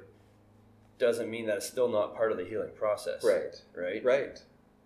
doesn't 0.98 1.30
mean 1.30 1.46
that 1.48 1.58
it's 1.58 1.66
still 1.68 1.88
not 1.90 2.14
part 2.16 2.32
of 2.34 2.38
the 2.38 2.44
healing 2.46 2.72
process 2.76 3.24
Right. 3.24 3.56
right 3.74 4.04
Right. 4.04 4.44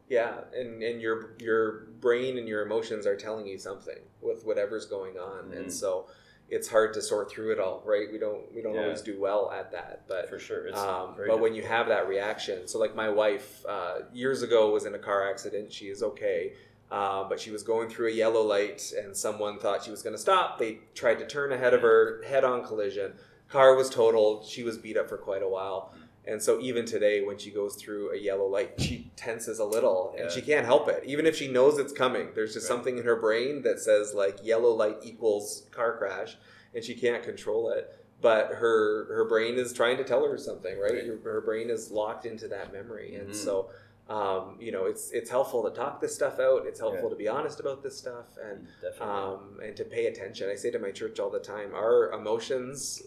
Yeah, 0.10 0.34
and 0.56 0.82
and 0.82 1.00
your 1.02 1.36
your 1.40 1.86
brain 2.02 2.38
and 2.38 2.48
your 2.48 2.64
emotions 2.66 3.06
are 3.06 3.16
telling 3.16 3.46
you 3.48 3.58
something 3.60 4.00
with 4.22 4.44
whatever's 4.44 4.86
going 4.88 5.18
on, 5.18 5.52
Mhm. 5.52 5.58
and 5.58 5.74
so 5.74 6.08
it's 6.50 6.68
hard 6.68 6.96
to 6.96 7.02
sort 7.02 7.30
through 7.30 7.52
it 7.52 7.60
all. 7.60 7.84
Right? 7.86 8.12
We 8.12 8.18
don't 8.18 8.52
we 8.54 8.64
don't 8.64 8.74
Yeah. 8.74 8.84
always 8.86 9.02
do 9.04 9.20
well 9.20 9.52
at 9.52 9.72
that, 9.72 10.08
but 10.08 10.28
for 10.28 10.40
sure 10.40 10.66
it's 10.68 10.80
um, 10.80 11.16
but 11.28 11.40
when 11.40 11.54
you 11.54 11.62
have 11.62 11.88
that 11.90 12.08
reaction, 12.08 12.68
so 12.68 12.80
like 12.80 12.96
my 12.96 13.10
wife 13.10 13.64
uh, 13.68 14.02
years 14.12 14.42
ago 14.42 14.72
was 14.72 14.86
in 14.86 14.96
a 14.96 15.00
car 15.00 15.30
accident. 15.30 15.72
She 15.72 15.90
is 15.90 16.02
okay, 16.02 16.54
uh, 16.90 17.26
but 17.30 17.40
she 17.40 17.52
was 17.52 17.62
going 17.62 17.88
through 17.88 18.08
a 18.08 18.12
yellow 18.12 18.42
light, 18.42 18.92
and 18.94 19.16
someone 19.16 19.60
thought 19.60 19.84
she 19.84 19.92
was 19.92 20.02
going 20.02 20.16
to 20.16 20.22
stop. 20.22 20.58
They 20.58 20.80
tried 20.96 21.20
to 21.20 21.28
turn 21.28 21.52
ahead 21.52 21.76
of 21.76 21.84
her, 21.84 22.24
head-on 22.24 22.66
collision. 22.66 23.14
Car 23.50 23.76
was 23.76 23.90
totaled. 23.90 24.46
She 24.46 24.64
was 24.64 24.78
beat 24.78 24.98
up 24.98 25.10
for 25.10 25.18
quite 25.18 25.42
a 25.44 25.48
while. 25.50 25.94
And 26.26 26.40
so 26.42 26.60
even 26.60 26.86
today, 26.86 27.24
when 27.24 27.38
she 27.40 27.50
goes 27.50 27.76
through 27.76 28.12
a 28.12 28.18
yellow 28.18 28.46
light, 28.46 28.74
she 28.80 29.12
tenses 29.16 29.58
a 29.60 29.66
little, 29.66 30.12
and 30.16 30.26
Yeah. 30.26 30.30
she 30.30 30.42
can't 30.42 30.66
help 30.66 30.88
it. 30.88 31.04
Even 31.06 31.26
if 31.26 31.36
she 31.36 31.48
knows 31.48 31.80
it's 31.80 31.94
coming, 31.94 32.30
there's 32.36 32.54
just 32.54 32.70
Right. 32.70 32.76
something 32.76 32.98
in 33.00 33.04
her 33.06 33.16
brain 33.16 33.64
that 33.64 33.80
says 33.80 34.14
like 34.14 34.46
yellow 34.46 34.70
light 34.72 34.98
equals 35.02 35.66
car 35.72 35.98
crash, 35.98 36.38
and 36.76 36.84
she 36.84 36.94
can't 36.96 37.24
control 37.24 37.70
it 37.72 37.96
but 38.22 38.48
her 38.56 39.06
her 39.14 39.24
brain 39.30 39.56
is 39.58 39.72
trying 39.72 39.96
to 39.96 40.04
tell 40.04 40.26
her 40.30 40.38
something 40.38 40.78
right, 40.78 40.92
Right. 40.92 41.06
Your- 41.06 41.20
her 41.20 41.40
brain 41.40 41.70
is 41.70 41.90
locked 41.90 42.26
into 42.26 42.50
that 42.50 42.74
memory 42.74 43.16
and 43.16 43.30
Mhm. 43.30 43.34
so 43.36 43.70
um, 44.10 44.58
you 44.60 44.74
know 44.74 44.88
it's 44.88 45.10
it's 45.12 45.30
helpful 45.30 45.64
to 45.64 45.70
talk 45.70 46.02
this 46.02 46.16
stuff 46.16 46.38
out 46.38 46.66
it's 46.68 46.82
helpful 46.82 47.06
Yeah. 47.06 47.10
to 47.12 47.16
be 47.16 47.28
honest 47.30 47.62
about 47.62 47.82
this 47.82 47.96
stuff 47.98 48.26
and 48.44 48.68
um, 49.00 49.60
and 49.64 49.74
to 49.78 49.86
pay 49.86 50.08
attention 50.08 50.50
i 50.50 50.56
say 50.56 50.70
to 50.70 50.80
my 50.80 50.92
church 50.92 51.18
all 51.18 51.30
the 51.30 51.40
time 51.40 51.74
our 51.74 52.12
emotions 52.12 53.02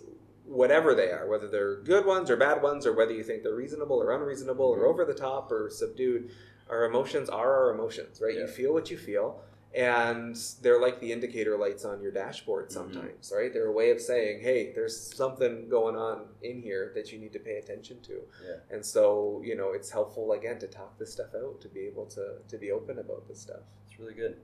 whatever 0.44 0.94
they 0.94 1.10
are 1.10 1.26
whether 1.28 1.46
they're 1.48 1.76
good 1.82 2.04
ones 2.04 2.30
or 2.30 2.36
bad 2.36 2.62
ones 2.62 2.84
or 2.86 2.92
whether 2.92 3.12
you 3.12 3.22
think 3.22 3.42
they're 3.42 3.54
reasonable 3.54 4.02
or 4.02 4.10
unreasonable 4.12 4.66
or 4.66 4.80
Mhm. 4.80 4.88
over 4.90 5.04
the 5.04 5.14
top 5.14 5.50
or 5.52 5.70
subdued 5.70 6.30
our 6.68 6.84
emotions 6.84 7.28
are 7.28 7.52
our 7.54 7.70
emotions 7.74 8.20
right 8.20 8.34
Yeah. 8.34 8.40
you 8.42 8.46
feel 8.48 8.72
what 8.72 8.90
you 8.90 8.96
feel 8.98 9.40
and 9.74 10.36
they're 10.60 10.80
like 10.80 11.00
the 11.00 11.12
indicator 11.12 11.56
lights 11.56 11.84
on 11.84 12.02
your 12.02 12.12
dashboard 12.12 12.68
Mhm. 12.68 12.72
sometimes 12.72 13.32
right 13.34 13.52
they're 13.52 13.68
a 13.68 13.72
way 13.72 13.90
of 13.90 14.00
saying 14.00 14.40
hey 14.40 14.72
there's 14.72 14.96
something 14.96 15.68
going 15.68 15.96
on 15.96 16.28
in 16.42 16.60
here 16.60 16.90
that 16.94 17.12
you 17.12 17.18
need 17.18 17.32
to 17.32 17.38
pay 17.40 17.56
attention 17.56 18.00
to 18.02 18.22
Yeah. 18.44 18.56
and 18.70 18.84
so 18.84 19.40
you 19.44 19.54
know 19.54 19.72
it's 19.72 19.90
helpful 19.90 20.32
again 20.32 20.58
to 20.58 20.66
talk 20.66 20.98
this 20.98 21.12
stuff 21.12 21.34
out 21.34 21.60
to 21.60 21.68
be 21.68 21.86
able 21.86 22.06
to 22.06 22.38
to 22.48 22.58
be 22.58 22.70
open 22.72 22.98
about 22.98 23.26
this 23.28 23.38
stuff 23.38 23.62
it's 23.86 23.98
really 23.98 24.14
good 24.14 24.36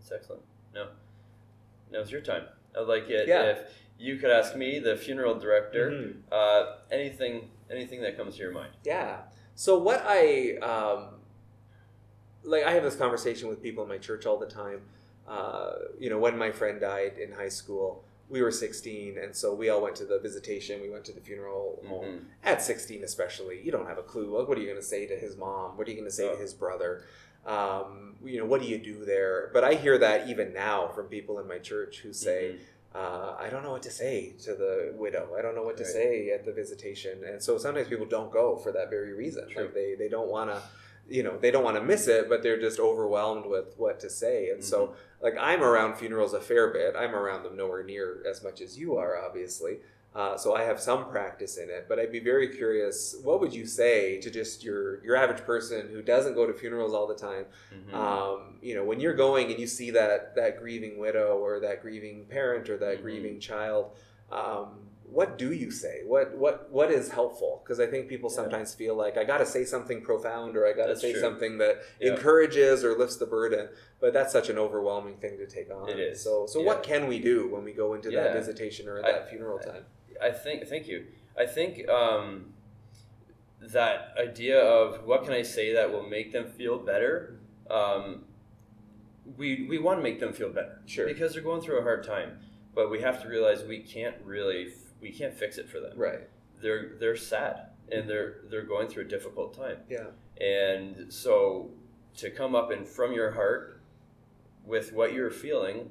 it's 0.00 0.10
excellent 0.10 0.42
no 0.74 0.88
now 1.92 2.00
it's 2.00 2.10
your 2.10 2.22
time 2.22 2.48
i'd 2.76 2.88
like 2.88 3.08
it 3.08 3.28
Yeah. 3.28 3.42
if 3.50 3.85
you 3.98 4.16
could 4.16 4.30
ask 4.30 4.54
me 4.56 4.78
the 4.78 4.96
funeral 4.96 5.34
director 5.38 5.90
Mhm. 5.90 6.14
uh, 6.32 6.76
anything 6.90 7.50
anything 7.70 8.00
that 8.02 8.16
comes 8.16 8.34
to 8.36 8.42
your 8.42 8.52
mind 8.52 8.72
Yeah. 8.84 9.22
So 9.54 9.78
what 9.78 10.02
I 10.06 10.56
um, 10.58 11.20
like, 12.44 12.64
I 12.64 12.72
have 12.72 12.82
this 12.84 12.96
conversation 12.96 13.48
with 13.48 13.62
people 13.62 13.82
in 13.82 13.88
my 13.88 13.98
church 13.98 14.26
all 14.26 14.38
the 14.38 14.46
time. 14.46 14.82
Uh, 15.26 15.72
you 15.98 16.08
know, 16.10 16.18
when 16.18 16.38
my 16.38 16.52
friend 16.52 16.80
died 16.80 17.18
in 17.18 17.32
high 17.32 17.48
school, 17.48 18.04
we 18.28 18.40
were 18.42 18.50
16, 18.52 19.18
and 19.18 19.34
so 19.34 19.54
we 19.54 19.68
all 19.68 19.80
went 19.82 19.96
to 19.96 20.04
the 20.04 20.18
visitation. 20.20 20.80
We 20.80 20.90
went 20.90 21.04
to 21.06 21.12
the 21.12 21.20
funeral 21.20 21.82
home. 21.88 22.04
Mhm. 22.04 22.24
At 22.44 22.62
16, 22.62 23.02
especially, 23.02 23.60
you 23.62 23.72
don't 23.72 23.86
have 23.86 23.98
a 23.98 24.02
clue. 24.02 24.36
Like, 24.38 24.46
what 24.48 24.58
are 24.58 24.60
you 24.60 24.66
going 24.68 24.78
to 24.80 24.86
say 24.86 25.06
to 25.06 25.16
his 25.16 25.36
mom? 25.36 25.76
What 25.76 25.88
are 25.88 25.90
you 25.90 25.96
going 25.96 26.08
to 26.08 26.14
say 26.14 26.28
Oh. 26.28 26.34
to 26.34 26.40
his 26.40 26.54
brother? 26.54 27.04
Um, 27.44 28.16
you 28.24 28.38
know, 28.38 28.46
what 28.46 28.60
do 28.60 28.68
you 28.68 28.78
do 28.78 29.04
there? 29.04 29.50
But 29.52 29.64
I 29.64 29.74
hear 29.74 29.98
that 29.98 30.28
even 30.28 30.52
now 30.52 30.88
from 30.88 31.06
people 31.06 31.38
in 31.40 31.46
my 31.48 31.58
church 31.58 32.00
who 32.00 32.12
say, 32.12 32.56
Mhm. 32.56 32.58
Uh, 32.96 33.36
I 33.38 33.48
don't 33.50 33.62
know 33.62 33.72
what 33.72 33.82
to 33.82 33.90
say 33.90 34.34
to 34.44 34.54
the 34.54 34.94
widow. 34.96 35.24
I 35.38 35.42
don't 35.42 35.54
know 35.54 35.62
what 35.62 35.76
to 35.78 35.84
Right. 35.84 35.92
say 35.92 36.30
at 36.30 36.44
the 36.46 36.52
visitation, 36.52 37.22
and 37.24 37.42
so 37.42 37.58
sometimes 37.58 37.88
people 37.88 38.06
don't 38.06 38.32
go 38.32 38.56
for 38.56 38.72
that 38.72 38.88
very 38.90 39.12
reason. 39.12 39.48
True. 39.50 39.64
Like 39.64 39.74
they 39.74 39.94
they 39.98 40.08
don't 40.08 40.28
want 40.36 40.50
to, 40.50 40.62
you 41.08 41.22
know, 41.22 41.36
they 41.36 41.50
don't 41.50 41.64
want 41.64 41.76
to 41.76 41.82
miss 41.82 42.08
it, 42.08 42.28
but 42.28 42.42
they're 42.42 42.60
just 42.68 42.80
overwhelmed 42.80 43.46
with 43.46 43.74
what 43.76 44.00
to 44.00 44.08
say. 44.10 44.50
And 44.50 44.64
so, 44.64 44.78
Mm-hmm. 44.86 45.24
like 45.24 45.34
I'm 45.38 45.62
around 45.62 45.96
funerals 45.96 46.32
a 46.32 46.40
fair 46.40 46.72
bit. 46.72 46.94
I'm 46.96 47.14
around 47.14 47.42
them 47.44 47.56
nowhere 47.56 47.84
near 47.84 48.22
as 48.28 48.42
much 48.42 48.60
as 48.60 48.78
you 48.78 48.96
are, 48.96 49.12
obviously. 49.26 49.80
Uh, 50.16 50.34
so 50.34 50.54
I 50.56 50.62
have 50.64 50.80
some 50.80 51.10
practice 51.10 51.58
in 51.58 51.68
it, 51.68 51.84
but 51.90 51.98
I'd 51.98 52.10
be 52.10 52.20
very 52.20 52.48
curious. 52.48 53.14
What 53.22 53.38
would 53.40 53.52
you 53.54 53.66
say 53.66 54.18
to 54.22 54.30
just 54.30 54.64
your 54.64 55.04
your 55.04 55.14
average 55.14 55.44
person 55.44 55.88
who 55.92 56.00
doesn't 56.00 56.32
go 56.34 56.46
to 56.46 56.54
funerals 56.54 56.94
all 56.94 57.06
the 57.06 57.14
time? 57.28 57.44
Mhm. 57.74 57.92
um, 57.94 58.58
you 58.62 58.74
know 58.74 58.82
when 58.84 58.98
you're 58.98 59.14
going 59.26 59.50
and 59.50 59.60
you 59.60 59.66
see 59.66 59.90
that 59.90 60.34
that 60.36 60.58
grieving 60.58 60.96
widow 60.98 61.36
or 61.36 61.60
that 61.60 61.82
grieving 61.82 62.24
parent 62.26 62.70
or 62.70 62.78
that 62.78 62.98
Mhm. 62.98 63.02
grieving 63.02 63.38
child 63.40 63.84
um, 64.32 64.88
what 65.04 65.38
do 65.38 65.52
you 65.52 65.70
say 65.70 66.02
what 66.04 66.34
what 66.36 66.68
what 66.72 66.90
is 66.90 67.10
helpful 67.10 67.60
because 67.62 67.78
i 67.78 67.86
think 67.86 68.08
people 68.08 68.28
Yeah. 68.30 68.36
sometimes 68.40 68.74
feel 68.74 68.94
like 68.96 69.16
i 69.16 69.22
got 69.22 69.38
to 69.38 69.46
say 69.46 69.64
something 69.64 70.00
profound 70.02 70.56
or 70.56 70.66
i 70.66 70.72
got 70.72 70.86
to 70.86 70.96
say 70.96 71.12
true. 71.12 71.20
something 71.20 71.58
that 71.58 71.74
Yeah. 72.00 72.12
encourages 72.12 72.84
or 72.84 72.92
lifts 72.98 73.16
the 73.16 73.26
burden 73.26 73.68
but 74.00 74.12
that's 74.12 74.32
such 74.32 74.48
an 74.48 74.58
overwhelming 74.58 75.16
thing 75.18 75.38
to 75.38 75.46
take 75.46 75.70
on 75.72 75.88
It 75.88 76.00
is. 76.00 76.20
so 76.20 76.46
so 76.46 76.58
Yeah. 76.60 76.66
what 76.66 76.82
can 76.82 77.06
we 77.06 77.20
do 77.20 77.46
when 77.48 77.62
we 77.62 77.72
go 77.72 77.94
into 77.94 78.10
that 78.10 78.32
visitation 78.32 78.88
or 78.88 78.98
I- 78.98 79.12
that 79.12 79.28
funeral 79.30 79.58
time 79.60 79.84
I 80.05 80.05
think, 80.32 80.66
thank 80.66 80.86
you. 80.88 81.06
I 81.38 81.46
think 81.46 81.88
um, 81.88 82.52
that 83.60 84.14
idea 84.18 84.58
of 84.60 85.04
what 85.04 85.24
can 85.24 85.32
I 85.32 85.42
say 85.42 85.72
that 85.74 85.90
will 85.92 86.02
make 86.08 86.32
them 86.32 86.46
feel 86.46 86.78
better. 86.78 87.38
Um, 87.70 88.24
we 89.36 89.66
we 89.68 89.78
want 89.78 89.98
to 89.98 90.02
make 90.02 90.20
them 90.20 90.32
feel 90.32 90.50
better, 90.50 90.80
Sure. 90.86 91.06
because 91.06 91.32
they're 91.32 91.42
going 91.42 91.60
through 91.60 91.78
a 91.78 91.82
hard 91.82 92.04
time. 92.04 92.38
But 92.74 92.90
we 92.90 93.00
have 93.00 93.22
to 93.22 93.28
realize 93.28 93.64
we 93.64 93.80
can't 93.80 94.14
really 94.24 94.72
we 95.00 95.10
can't 95.10 95.34
fix 95.34 95.58
it 95.58 95.68
for 95.68 95.80
them. 95.80 95.92
right 95.98 96.28
They're 96.62 96.92
they're 97.00 97.16
sad 97.16 97.70
and 97.90 98.08
they're 98.08 98.42
they're 98.50 98.62
going 98.66 98.88
through 98.88 99.04
a 99.04 99.08
difficult 99.08 99.54
time. 99.54 99.78
yeah 99.88 100.06
And 100.40 101.12
so 101.12 101.70
to 102.18 102.30
come 102.30 102.54
up 102.54 102.70
and 102.70 102.86
from 102.86 103.12
your 103.12 103.32
heart 103.32 103.82
with 104.64 104.92
what 104.92 105.12
you're 105.12 105.30
feeling, 105.30 105.90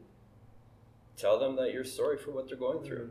tell 1.17 1.39
them 1.39 1.55
that 1.57 1.73
you're 1.73 1.83
sorry 1.83 2.17
for 2.17 2.31
what 2.31 2.47
they're 2.47 2.57
going 2.57 2.83
through. 2.83 3.09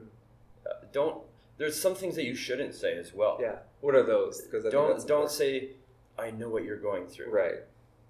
Uh, 0.69 0.85
don't. 0.93 1.23
There's 1.57 1.81
some 1.81 1.95
things 1.95 2.17
that 2.17 2.25
you 2.25 2.35
shouldn't 2.35 2.75
say 2.75 2.97
as 2.99 3.15
well. 3.15 3.39
yeah 3.41 3.57
what 3.81 3.95
are 3.95 4.03
those 4.03 4.41
because 4.43 4.65
Don't 4.73 5.07
don't 5.07 5.31
say, 5.31 5.71
"I 6.19 6.31
know 6.31 6.49
what 6.49 6.65
you're 6.65 6.79
going 6.91 7.07
through," 7.07 7.31
right 7.31 7.61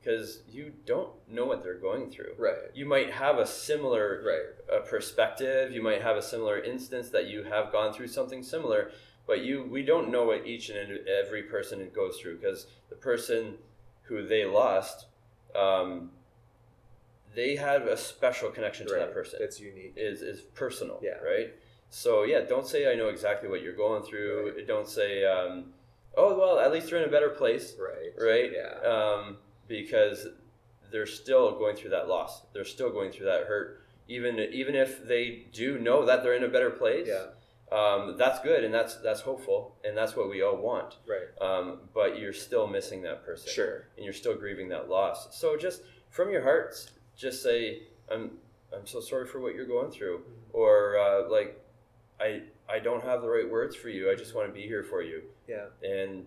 Because 0.01 0.41
you 0.49 0.73
don't 0.87 1.11
know 1.29 1.45
what 1.47 1.63
they're 1.63 1.79
going 1.91 2.11
through. 2.11 2.33
right 2.39 2.71
You 2.75 2.87
might 2.87 3.11
have 3.11 3.39
a 3.39 3.47
similar 3.47 4.23
right 4.25 4.49
uh, 4.73 4.81
perspective. 4.85 5.73
You 5.73 5.83
might 5.83 6.01
have 6.03 6.17
a 6.17 6.23
similar 6.23 6.59
instance 6.63 7.09
that 7.11 7.27
you 7.27 7.43
have 7.45 7.73
gone 7.73 7.93
through 7.93 8.09
something 8.09 8.43
similar, 8.43 8.91
but 9.27 9.41
you 9.43 9.65
we 9.77 9.83
don't 9.83 10.11
know 10.11 10.25
what 10.25 10.47
each 10.47 10.71
and 10.71 11.07
every 11.09 11.43
person 11.43 11.91
goes 11.95 12.19
through 12.21 12.37
because 12.39 12.67
the 12.89 12.97
person 12.97 13.55
who 14.05 14.27
they 14.27 14.45
lost, 14.45 15.07
um, 15.57 16.11
they 17.35 17.57
have 17.57 17.83
a 17.87 17.97
special 17.97 18.51
connection 18.51 18.87
to 18.87 18.93
right 18.95 19.01
that 19.01 19.13
person. 19.13 19.41
it's 19.43 19.59
unique 19.61 19.95
is 19.97 20.23
is 20.23 20.41
personal. 20.55 21.01
Yeah. 21.03 21.19
Right. 21.19 21.55
So 21.95 22.25
yeah, 22.25 22.41
don't 22.41 22.67
say 22.67 22.91
I 22.93 22.97
know 22.97 23.09
exactly 23.09 23.49
what 23.49 23.63
you're 23.63 23.77
going 23.77 24.03
through. 24.03 24.65
Don't 24.67 24.89
say, 24.89 25.25
um, 25.25 25.67
oh 26.17 26.37
well, 26.37 26.59
at 26.59 26.73
least 26.73 26.91
you're 26.91 27.01
in 27.01 27.09
a 27.09 27.13
better 27.13 27.31
place, 27.31 27.77
right 27.79 28.13
right? 28.19 28.51
yeah 28.53 28.81
Um, 28.97 29.37
because 29.69 30.27
they're 30.91 31.07
still 31.07 31.57
going 31.57 31.77
through 31.77 31.91
that 31.91 32.09
loss. 32.09 32.43
They're 32.53 32.65
still 32.65 32.91
going 32.91 33.13
through 33.13 33.27
that 33.27 33.45
hurt. 33.45 33.83
Even 34.09 34.41
even 34.41 34.75
if 34.75 35.07
they 35.07 35.47
do 35.53 35.79
know 35.79 36.05
that 36.05 36.23
they're 36.25 36.35
in 36.35 36.43
a 36.43 36.49
better 36.49 36.71
place, 36.71 37.07
yeah 37.09 37.27
um, 37.71 38.17
that's 38.19 38.41
good 38.41 38.65
and 38.65 38.75
that's 38.75 38.97
that's 38.97 39.21
hopeful 39.21 39.77
and 39.85 39.97
that's 39.97 40.17
what 40.17 40.29
we 40.29 40.43
all 40.43 40.57
want. 40.57 40.97
right 41.09 41.29
Um, 41.41 41.79
but 41.95 42.19
you're 42.19 42.33
still 42.33 42.67
missing 42.67 43.03
that 43.03 43.25
person 43.25 43.49
sure 43.53 43.87
and 43.97 44.05
you're 44.05 44.13
still 44.13 44.35
grieving 44.37 44.69
that 44.71 44.89
loss. 44.89 45.39
So 45.41 45.57
just 45.57 45.83
from 46.11 46.31
your 46.31 46.43
hearts, 46.43 46.91
just 47.17 47.41
say, 47.41 47.85
"I'm 48.11 48.33
I'm 48.77 48.87
so 48.87 49.01
sorry 49.01 49.27
for 49.29 49.39
what 49.39 49.55
you're 49.55 49.67
going 49.77 49.93
through, 49.93 50.19
Mm-hmm. 50.19 50.57
or 50.63 50.99
uh, 50.99 51.31
like, 51.31 51.61
I 52.21 52.43
I 52.69 52.79
don't 52.79 53.03
have 53.05 53.23
the 53.23 53.29
right 53.29 53.49
words 53.49 53.77
for 53.77 53.89
you. 53.89 54.11
I 54.11 54.15
just 54.15 54.35
want 54.35 54.49
to 54.49 54.53
be 54.55 54.63
here 54.63 54.83
for 54.83 55.03
you. 55.03 55.23
Yeah. 55.49 55.67
And 55.83 56.27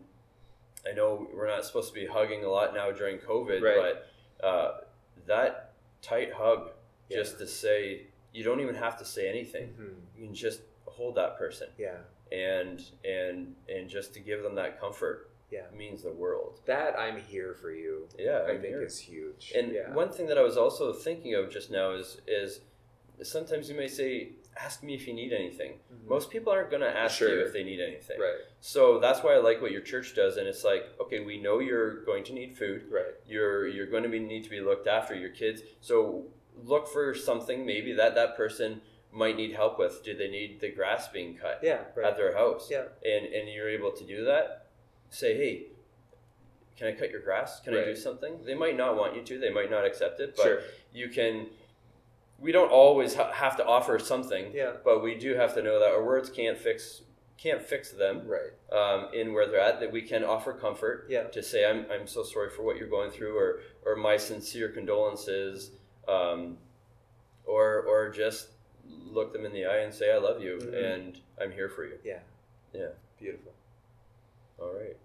I 0.90 0.94
know 0.94 1.28
we're 1.34 1.48
not 1.48 1.66
supposed 1.66 1.90
to 1.94 2.00
be 2.00 2.06
hugging 2.06 2.44
a 2.44 2.50
lot 2.50 2.74
now 2.74 2.92
during 2.92 3.18
COVID, 3.20 3.62
Right. 3.62 3.96
but 4.40 4.46
uh, 4.46 4.82
that 5.26 5.74
tight 6.02 6.32
hug, 6.34 6.72
Yeah. 7.10 7.18
just 7.18 7.40
to 7.40 7.48
say, 7.48 8.08
you 8.34 8.44
don't 8.44 8.60
even 8.60 8.76
have 8.76 8.98
to 9.00 9.06
say 9.06 9.28
anything. 9.28 9.74
Mhm. 9.80 9.96
You 10.20 10.26
can 10.28 10.36
just 10.36 10.62
hold 10.86 11.16
that 11.16 11.38
person, 11.38 11.70
Yeah. 11.78 11.98
and 12.32 12.84
and 13.04 13.56
and 13.68 13.90
just 13.90 14.14
to 14.14 14.20
give 14.20 14.44
them 14.44 14.56
that 14.56 14.80
comfort 14.80 15.30
Yeah. 15.50 15.66
means 15.74 16.04
the 16.04 16.12
world. 16.12 16.60
That 16.66 16.98
I'm 17.00 17.18
here 17.18 17.54
for 17.56 17.72
you. 17.72 18.08
Yeah, 18.18 18.40
I 18.40 18.52
I'm 18.52 18.62
think 18.62 18.74
here. 18.76 18.82
is 18.84 19.00
huge. 19.00 19.54
And 19.56 19.72
yeah. 19.72 19.94
one 19.94 20.12
thing 20.12 20.28
that 20.28 20.38
I 20.38 20.42
was 20.44 20.58
also 20.58 20.94
thinking 20.94 21.34
of 21.34 21.50
just 21.50 21.72
now 21.72 21.92
is 21.92 22.22
is 22.28 22.62
sometimes 23.24 23.70
you 23.70 23.76
may 23.76 23.88
say, 23.88 24.34
"Ask 24.58 24.84
me 24.84 24.94
if 24.96 25.08
you 25.08 25.14
need 25.14 25.34
anything." 25.34 25.80
Mhm. 25.94 26.08
Most 26.08 26.30
people 26.30 26.52
aren't 26.54 26.70
going 26.70 26.82
to 26.82 26.90
ask 26.90 27.20
you 27.22 27.28
if 27.42 27.54
they 27.54 27.64
need 27.64 27.80
anything. 27.80 28.20
right. 28.20 28.40
So 28.60 29.00
that's 29.00 29.24
why 29.24 29.34
I 29.34 29.38
like 29.38 29.62
what 29.62 29.72
your 29.72 29.82
church 29.82 30.16
does, 30.16 30.38
and 30.38 30.48
it's 30.48 30.64
like, 30.64 30.84
okay, 31.00 31.20
we 31.20 31.40
know 31.40 31.60
you're 31.60 32.04
going 32.06 32.24
to 32.26 32.34
need 32.34 32.56
food. 32.58 32.90
Right. 32.90 33.14
You're 33.26 33.68
you're 33.68 33.88
going 33.88 34.04
to 34.04 34.10
be 34.10 34.20
need 34.20 34.44
to 34.46 34.50
be 34.50 34.60
looked 34.62 34.88
after 34.88 35.16
your 35.16 35.30
kids. 35.30 35.62
So 35.82 36.28
look 36.64 36.88
for 36.88 37.14
something 37.14 37.66
maybe 37.66 37.94
that 37.94 38.16
that 38.16 38.36
person 38.36 38.82
might 39.12 39.36
need 39.38 39.54
help 39.54 39.78
with. 39.80 40.04
Do 40.04 40.16
they 40.16 40.28
need 40.30 40.60
the 40.60 40.70
grass 40.70 41.08
being 41.08 41.36
cut 41.38 41.60
Yeah. 41.64 41.84
Right. 41.96 42.06
at 42.08 42.18
their 42.18 42.34
house? 42.36 42.70
Yeah. 42.70 42.86
And 43.06 43.26
and 43.34 43.50
you're 43.50 43.70
able 43.70 43.92
to 43.92 44.04
do 44.04 44.26
that. 44.26 44.68
Say, 45.10 45.36
hey. 45.38 45.68
Can 46.76 46.88
I 46.88 46.92
cut 46.92 47.10
your 47.10 47.22
grass? 47.22 47.60
Can 47.62 47.74
I 47.76 47.84
do 47.86 47.96
something? 47.96 48.44
They 48.46 48.54
might 48.54 48.78
not 48.78 48.96
want 48.98 49.16
you 49.16 49.24
to. 49.24 49.40
They 49.40 49.50
might 49.50 49.72
not 49.72 49.84
accept 49.84 50.20
it. 50.20 50.36
But 50.36 50.44
sure. 50.44 50.62
you 50.94 51.10
can. 51.10 51.48
We 52.40 52.52
don't 52.52 52.72
always 52.72 53.16
ha- 53.16 53.32
have 53.32 53.58
to 53.58 53.66
offer 53.66 53.98
something, 54.00 54.52
Yeah. 54.54 54.74
but 54.84 55.02
we 55.02 55.16
do 55.16 55.34
have 55.36 55.54
to 55.56 55.62
know 55.64 55.80
that 55.80 55.90
our 55.90 56.04
words 56.04 56.30
can't 56.30 56.58
fix 56.58 57.02
can't 57.38 57.62
fix 57.62 57.92
them 57.92 58.28
Right. 58.28 58.52
um, 58.72 59.14
in 59.14 59.32
where 59.32 59.46
they're 59.46 59.60
at. 59.60 59.80
That 59.80 59.92
we 59.92 60.02
can 60.02 60.24
offer 60.24 60.54
comfort 60.54 61.06
Yeah. 61.08 61.24
to 61.26 61.44
say, 61.44 61.66
"I'm 61.66 61.86
I'm 61.92 62.08
so 62.08 62.24
sorry 62.24 62.50
for 62.50 62.64
what 62.64 62.78
you're 62.78 62.88
going 62.90 63.12
through," 63.12 63.38
or 63.38 63.62
or 63.86 63.96
my 63.96 64.18
sincere 64.18 64.70
condolences, 64.70 65.72
um, 66.08 66.58
or 67.46 67.82
or 67.84 68.10
just 68.10 68.50
look 68.88 69.34
them 69.34 69.46
in 69.46 69.54
the 69.54 69.66
eye 69.66 69.78
and 69.78 69.94
say, 69.94 70.12
"I 70.12 70.18
love 70.18 70.42
you," 70.42 70.58
Mhm. 70.58 70.74
and 70.94 71.22
I'm 71.40 71.52
here 71.52 71.70
for 71.70 71.86
you. 71.86 72.00
Yeah. 72.04 72.22
Yeah. 72.74 72.90
Beautiful. 73.20 73.54
All 74.60 74.74
right. 74.74 74.98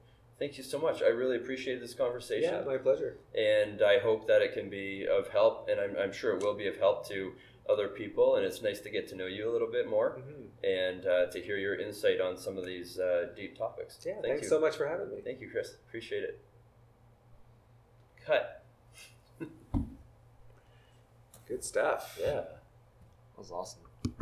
Thank 0.43 0.59
you 0.59 0.65
so 0.65 0.81
much. 0.81 1.03
I 1.03 1.07
really 1.07 1.37
appreciate 1.37 1.81
this 1.81 1.95
conversation. 1.95 2.53
Yeah. 2.53 2.65
My 2.67 2.77
pleasure. 2.77 3.17
and 3.33 3.81
I 3.81 4.01
hope 4.01 4.27
that 4.27 4.43
it 4.43 4.55
can 4.55 4.69
be 4.69 5.07
of 5.07 5.29
help, 5.29 5.69
and 5.69 5.79
I'm, 5.81 5.95
I'm 5.97 6.13
sure 6.13 6.35
it 6.35 6.43
will 6.43 6.57
be 6.57 6.67
of 6.67 6.77
help 6.79 7.07
to 7.11 7.35
other 7.71 7.87
people. 7.87 8.35
And 8.35 8.45
it's 8.45 8.61
nice 8.61 8.81
to 8.81 8.91
get 8.91 9.07
to 9.11 9.15
know 9.15 9.27
you 9.27 9.49
a 9.49 9.53
little 9.53 9.71
bit 9.71 9.89
more 9.89 10.21
hmm 10.21 10.47
and 10.67 11.07
uh, 11.07 11.27
to 11.27 11.41
hear 11.41 11.59
your 11.59 11.77
insight 11.77 12.21
on 12.21 12.37
some 12.37 12.59
of 12.59 12.67
these 12.67 12.99
uh, 12.99 13.27
deep 13.37 13.57
topics. 13.57 14.01
Yeah. 14.05 14.15
Thank 14.15 14.27
thanks 14.27 14.43
you. 14.43 14.49
so 14.49 14.61
much 14.61 14.77
for 14.77 14.89
having 14.89 15.11
me. 15.11 15.21
Thank 15.25 15.41
you, 15.41 15.49
Chris. 15.49 15.75
Appreciate 15.87 16.25
it. 16.25 16.45
Cut. 18.27 18.65
Good 21.47 21.63
stuff. 21.63 22.19
Yeah. 22.21 22.33
That 22.33 22.59
was 23.39 23.53
awesome. 23.53 23.82